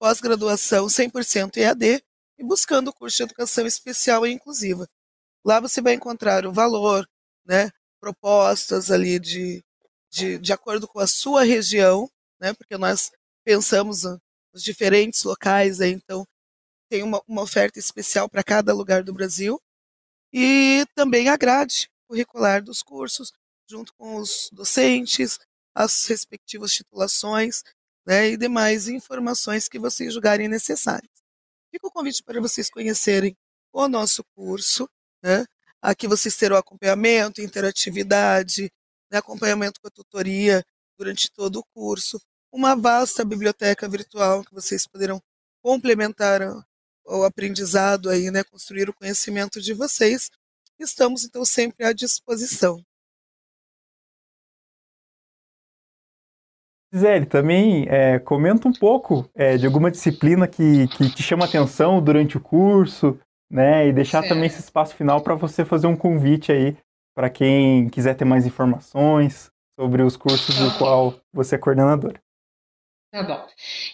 pós-graduação 0.00 0.86
100% 0.86 1.58
EAD, 1.58 2.02
e 2.38 2.42
buscando 2.42 2.88
o 2.88 2.92
curso 2.92 3.18
de 3.18 3.22
Educação 3.24 3.66
Especial 3.66 4.26
e 4.26 4.32
Inclusiva. 4.32 4.88
Lá 5.44 5.60
você 5.60 5.82
vai 5.82 5.92
encontrar 5.92 6.46
o 6.46 6.52
valor, 6.52 7.06
né, 7.44 7.70
propostas 8.00 8.90
ali 8.90 9.18
de, 9.20 9.62
de, 10.10 10.38
de 10.38 10.52
acordo 10.52 10.88
com 10.88 10.98
a 11.00 11.06
sua 11.06 11.44
região, 11.44 12.10
né, 12.40 12.54
porque 12.54 12.78
nós 12.78 13.12
pensamos 13.44 14.04
nos 14.54 14.62
diferentes 14.62 15.22
locais, 15.22 15.80
então 15.82 16.26
tem 16.88 17.02
uma, 17.02 17.22
uma 17.28 17.42
oferta 17.42 17.78
especial 17.78 18.26
para 18.26 18.42
cada 18.42 18.72
lugar 18.72 19.04
do 19.04 19.12
Brasil, 19.12 19.60
e 20.32 20.86
também 20.94 21.28
a 21.28 21.36
grade 21.36 21.90
curricular 22.08 22.62
dos 22.64 22.82
cursos, 22.82 23.32
junto 23.68 23.92
com 23.94 24.16
os 24.16 24.48
docentes, 24.50 25.38
as 25.74 26.06
respectivas 26.06 26.72
titulações. 26.72 27.62
Né, 28.06 28.30
e 28.30 28.36
demais 28.36 28.88
informações 28.88 29.68
que 29.68 29.78
vocês 29.78 30.12
julgarem 30.12 30.48
necessárias. 30.48 31.10
Fica 31.70 31.86
o 31.86 31.90
convite 31.90 32.22
para 32.22 32.40
vocês 32.40 32.68
conhecerem 32.70 33.36
o 33.72 33.88
nosso 33.88 34.24
curso, 34.34 34.88
né? 35.22 35.44
Aqui 35.80 36.08
vocês 36.08 36.36
terão 36.36 36.56
acompanhamento, 36.56 37.40
interatividade, 37.40 38.70
né, 39.10 39.18
acompanhamento 39.18 39.80
com 39.80 39.88
a 39.88 39.90
tutoria 39.90 40.64
durante 40.98 41.30
todo 41.30 41.60
o 41.60 41.64
curso, 41.74 42.20
uma 42.52 42.74
vasta 42.74 43.24
biblioteca 43.24 43.88
virtual 43.88 44.44
que 44.44 44.52
vocês 44.52 44.86
poderão 44.86 45.22
complementar 45.62 46.40
o 47.06 47.24
aprendizado 47.24 48.10
aí, 48.10 48.30
né, 48.30 48.44
construir 48.44 48.88
o 48.90 48.94
conhecimento 48.94 49.60
de 49.60 49.72
vocês. 49.72 50.30
Estamos 50.78 51.24
então 51.24 51.44
sempre 51.44 51.86
à 51.86 51.92
disposição. 51.92 52.84
Gisele, 56.92 57.26
também 57.26 57.86
é, 57.88 58.18
comenta 58.18 58.66
um 58.66 58.72
pouco 58.72 59.28
é, 59.34 59.56
de 59.56 59.64
alguma 59.64 59.90
disciplina 59.90 60.48
que, 60.48 60.88
que 60.88 61.08
te 61.08 61.22
chama 61.22 61.44
atenção 61.44 62.02
durante 62.02 62.36
o 62.36 62.40
curso, 62.40 63.18
né? 63.50 63.86
E 63.86 63.92
deixar 63.92 64.20
certo. 64.20 64.34
também 64.34 64.46
esse 64.46 64.60
espaço 64.60 64.94
final 64.94 65.20
para 65.20 65.36
você 65.36 65.64
fazer 65.64 65.86
um 65.86 65.96
convite 65.96 66.50
aí 66.50 66.76
para 67.14 67.30
quem 67.30 67.88
quiser 67.88 68.14
ter 68.14 68.24
mais 68.24 68.46
informações 68.46 69.50
sobre 69.78 70.02
os 70.02 70.16
cursos 70.16 70.56
do 70.56 70.76
qual 70.78 71.14
você 71.32 71.54
é 71.54 71.58
coordenadora. 71.58 72.20
Tá 73.12 73.22
bom. 73.22 73.46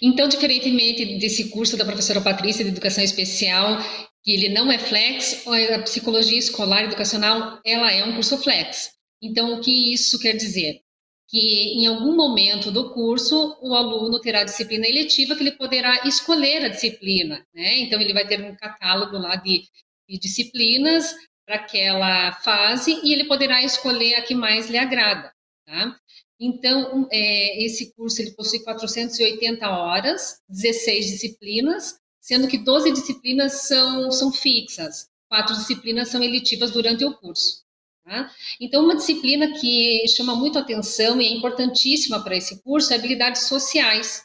Então, 0.02 0.28
diferentemente 0.28 1.18
desse 1.18 1.50
curso 1.50 1.76
da 1.76 1.84
professora 1.84 2.20
Patrícia 2.20 2.64
de 2.64 2.70
Educação 2.70 3.02
Especial, 3.02 3.78
que 4.22 4.32
ele 4.32 4.50
não 4.50 4.70
é 4.70 4.78
flex, 4.78 5.46
a 5.46 5.78
psicologia 5.80 6.38
escolar 6.38 6.84
educacional, 6.84 7.58
ela 7.64 7.90
é 7.90 8.04
um 8.04 8.14
curso 8.14 8.36
flex. 8.38 8.92
Então, 9.22 9.54
o 9.54 9.60
que 9.60 9.94
isso 9.94 10.18
quer 10.18 10.34
dizer? 10.34 10.82
Que 11.28 11.74
em 11.74 11.86
algum 11.86 12.14
momento 12.14 12.70
do 12.70 12.92
curso, 12.92 13.56
o 13.60 13.74
aluno 13.74 14.20
terá 14.20 14.44
disciplina 14.44 14.86
eletiva 14.86 15.34
que 15.34 15.42
ele 15.42 15.56
poderá 15.56 16.06
escolher 16.06 16.64
a 16.64 16.68
disciplina, 16.68 17.44
né? 17.52 17.78
Então, 17.78 18.00
ele 18.00 18.12
vai 18.12 18.26
ter 18.26 18.40
um 18.40 18.54
catálogo 18.54 19.18
lá 19.18 19.34
de, 19.36 19.64
de 20.08 20.18
disciplinas 20.18 21.14
para 21.44 21.56
aquela 21.56 22.32
fase 22.32 23.00
e 23.02 23.12
ele 23.12 23.24
poderá 23.24 23.62
escolher 23.62 24.14
a 24.14 24.22
que 24.22 24.34
mais 24.34 24.68
lhe 24.68 24.78
agrada, 24.78 25.32
tá? 25.66 25.96
Então, 26.38 27.08
é, 27.10 27.64
esse 27.64 27.94
curso 27.94 28.20
ele 28.20 28.32
possui 28.32 28.62
480 28.62 29.68
horas, 29.68 30.40
16 30.48 31.06
disciplinas, 31.06 31.98
sendo 32.20 32.48
que 32.48 32.58
12 32.58 32.92
disciplinas 32.92 33.66
são, 33.66 34.10
são 34.10 34.32
fixas, 34.32 35.08
quatro 35.28 35.54
disciplinas 35.54 36.08
são 36.08 36.22
eletivas 36.22 36.70
durante 36.70 37.04
o 37.04 37.14
curso. 37.14 37.64
Tá? 38.06 38.30
Então, 38.60 38.84
uma 38.84 38.94
disciplina 38.94 39.52
que 39.58 40.06
chama 40.06 40.36
muito 40.36 40.56
atenção 40.56 41.20
e 41.20 41.26
é 41.26 41.32
importantíssima 41.32 42.22
para 42.22 42.36
esse 42.36 42.62
curso 42.62 42.92
é 42.92 42.96
habilidades 42.96 43.42
sociais. 43.48 44.22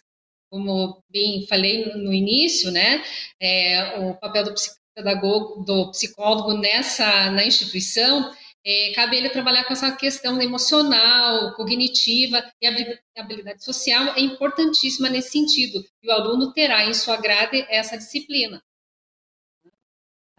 Como 0.51 1.01
bem 1.09 1.47
falei 1.47 1.85
no 1.95 2.13
início, 2.13 2.69
né, 2.69 3.01
é, 3.41 3.99
o 3.99 4.13
papel 4.19 4.43
do 4.43 4.53
psicólogo, 4.53 5.63
do 5.65 5.89
psicólogo 5.91 6.53
nessa 6.57 7.31
na 7.31 7.43
instituição 7.43 8.31
é, 8.63 8.91
cabe 8.93 9.17
ele 9.17 9.29
trabalhar 9.29 9.63
com 9.63 9.73
essa 9.73 9.91
questão 9.95 10.39
emocional, 10.39 11.55
cognitiva 11.55 12.43
e 12.61 12.67
a 12.67 13.21
habilidade 13.21 13.63
social 13.63 14.13
é 14.15 14.19
importantíssima 14.19 15.09
nesse 15.09 15.31
sentido. 15.31 15.83
E 16.03 16.07
o 16.07 16.11
aluno 16.11 16.53
terá 16.53 16.85
em 16.85 16.93
sua 16.93 17.17
grade 17.17 17.65
essa 17.67 17.97
disciplina. 17.97 18.61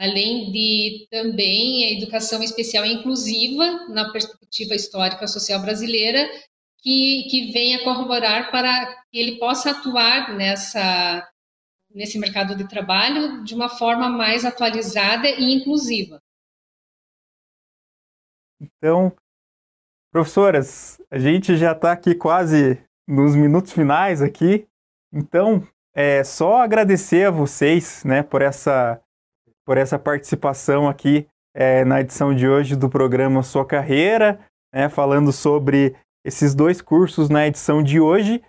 Além 0.02 0.50
de 0.50 1.06
também 1.12 1.84
a 1.84 1.92
educação 1.96 2.42
especial 2.42 2.84
e 2.84 2.92
inclusiva 2.92 3.86
na 3.88 4.10
perspectiva 4.10 4.74
histórica 4.74 5.28
social 5.28 5.62
brasileira, 5.62 6.28
que, 6.78 7.28
que 7.30 7.52
venha 7.52 7.84
corroborar 7.84 8.50
para 8.50 8.96
que 9.12 9.16
ele 9.16 9.38
possa 9.38 9.70
atuar 9.70 10.36
nessa, 10.36 11.30
nesse 11.94 12.18
mercado 12.18 12.56
de 12.56 12.68
trabalho 12.68 13.44
de 13.44 13.54
uma 13.54 13.68
forma 13.68 14.08
mais 14.08 14.44
atualizada 14.44 15.28
e 15.28 15.54
inclusiva. 15.54 16.20
Então, 18.60 19.14
professoras, 20.10 21.00
a 21.12 21.18
gente 21.20 21.56
já 21.56 21.70
está 21.70 21.92
aqui 21.92 22.12
quase 22.12 22.84
nos 23.06 23.36
minutos 23.36 23.70
finais 23.70 24.20
aqui. 24.20 24.66
Então, 25.12 25.64
é 25.94 26.24
só 26.24 26.56
agradecer 26.56 27.28
a 27.28 27.30
vocês, 27.30 28.02
né, 28.04 28.24
por 28.24 28.42
essa 28.42 29.00
por 29.66 29.76
essa 29.76 29.98
participação 29.98 30.88
aqui 30.88 31.26
é, 31.54 31.84
na 31.84 32.00
edição 32.00 32.34
de 32.34 32.48
hoje 32.48 32.76
do 32.76 32.88
programa 32.88 33.42
Sua 33.42 33.64
Carreira, 33.64 34.40
né, 34.74 34.88
falando 34.88 35.32
sobre 35.32 35.94
esses 36.24 36.54
dois 36.54 36.80
cursos 36.80 37.28
na 37.28 37.46
edição 37.46 37.82
de 37.82 38.00
hoje 38.00 38.42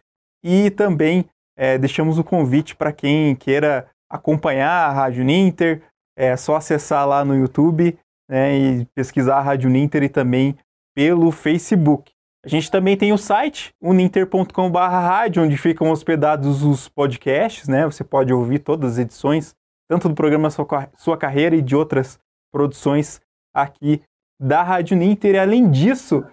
e 0.44 0.70
também 0.72 1.26
é, 1.58 1.78
deixamos 1.78 2.18
o 2.18 2.24
convite 2.24 2.76
para 2.76 2.92
quem 2.92 3.36
queira 3.36 3.88
acompanhar 4.10 4.90
a 4.90 4.92
Rádio 4.92 5.24
Ninter, 5.24 5.82
é 6.18 6.38
só 6.38 6.56
acessar 6.56 7.08
lá 7.08 7.26
no 7.26 7.36
YouTube 7.36 7.98
né, 8.30 8.56
e 8.56 8.86
pesquisar 8.96 9.38
a 9.38 9.42
Rádio 9.42 9.70
Ninter 9.70 10.04
e 10.04 10.10
também 10.10 10.56
pelo 10.96 11.32
Facebook. 11.32 12.12
A 12.46 12.50
gente 12.50 12.70
também 12.70 12.98
tem 12.98 13.14
o 13.14 13.18
site, 13.18 13.74
uninter.com.br 13.82 15.40
onde 15.40 15.58
ficam 15.58 15.90
hospedados 15.90 16.62
os 16.62 16.90
podcasts, 16.90 17.70
né? 17.70 17.86
Você 17.86 18.04
pode 18.04 18.34
ouvir 18.34 18.60
todas 18.60 18.94
as 18.94 18.98
edições, 19.00 19.56
tanto 19.90 20.10
do 20.10 20.16
programa 20.16 20.50
Sua, 20.50 20.66
Sua 20.98 21.18
Carreira 21.18 21.56
e 21.56 21.62
de 21.62 21.76
outras 21.76 22.20
produções 22.52 23.22
aqui 23.56 24.02
da 24.40 24.64
Rádio 24.64 24.98
Ninter. 24.98 25.36
E 25.36 25.40
além 25.40 25.70
disso, 25.70 26.26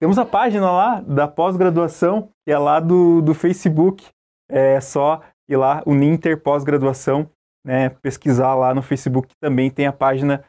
temos 0.00 0.18
a 0.18 0.24
página 0.24 0.70
lá 0.70 1.00
da 1.00 1.26
pós-graduação, 1.26 2.30
que 2.46 2.52
é 2.52 2.58
lá 2.58 2.80
do, 2.80 3.20
do 3.20 3.34
Facebook. 3.34 4.06
É 4.50 4.80
só 4.80 5.22
ir 5.48 5.56
lá, 5.56 5.82
o 5.84 5.94
Ninter 5.94 6.40
Pós-Graduação, 6.40 7.28
né? 7.66 7.90
Pesquisar 7.90 8.54
lá 8.54 8.74
no 8.74 8.82
Facebook 8.82 9.34
também 9.40 9.70
tem 9.70 9.86
a 9.86 9.92
página 9.92 10.44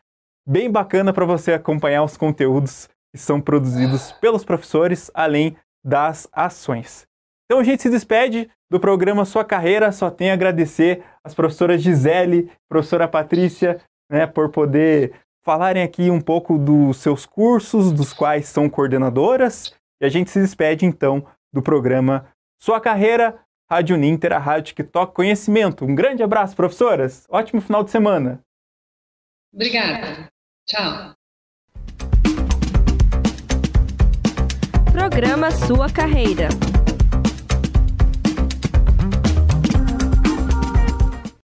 bem 0.48 0.72
bacana 0.72 1.12
para 1.12 1.26
você 1.26 1.54
acompanhar 1.54 2.04
os 2.04 2.16
conteúdos 2.16 2.88
que 3.14 3.20
são 3.20 3.42
produzidos 3.42 4.12
pelos 4.14 4.46
professores, 4.46 5.10
além 5.14 5.58
das 5.84 6.28
ações. 6.32 7.09
Então 7.50 7.62
a 7.62 7.64
gente 7.64 7.82
se 7.82 7.90
despede 7.90 8.48
do 8.70 8.80
programa 8.80 9.26
Sua 9.26 9.44
Carreira, 9.44 9.92
só 9.92 10.12
tem 10.12 10.30
a 10.30 10.36
agradecer 10.36 11.04
às 11.24 11.34
professoras 11.34 11.82
Gisele, 11.82 12.52
professora 12.70 13.08
Patrícia, 13.08 13.82
né, 14.08 14.28
por 14.28 14.52
poder 14.52 15.20
falarem 15.44 15.82
aqui 15.82 16.12
um 16.12 16.22
pouco 16.22 16.60
dos 16.60 16.98
seus 16.98 17.26
cursos, 17.26 17.92
dos 17.92 18.14
quais 18.14 18.48
são 18.48 18.70
coordenadoras, 18.70 19.74
e 20.00 20.06
a 20.06 20.10
gente 20.10 20.30
se 20.30 20.40
despede 20.40 20.86
então 20.86 21.26
do 21.52 21.60
programa 21.60 22.32
Sua 22.62 22.80
Carreira, 22.80 23.40
Rádio 23.68 23.98
Ninter, 23.98 24.32
a 24.32 24.38
rádio 24.38 24.76
que 24.76 24.84
toca 24.84 25.12
conhecimento. 25.12 25.86
Um 25.86 25.96
grande 25.96 26.22
abraço, 26.22 26.56
professoras. 26.56 27.26
Ótimo 27.28 27.62
final 27.62 27.84
de 27.84 27.90
semana. 27.90 28.42
Obrigada. 29.52 30.30
Tchau. 30.68 31.16
Programa 34.92 35.50
Sua 35.50 35.92
Carreira. 35.92 36.50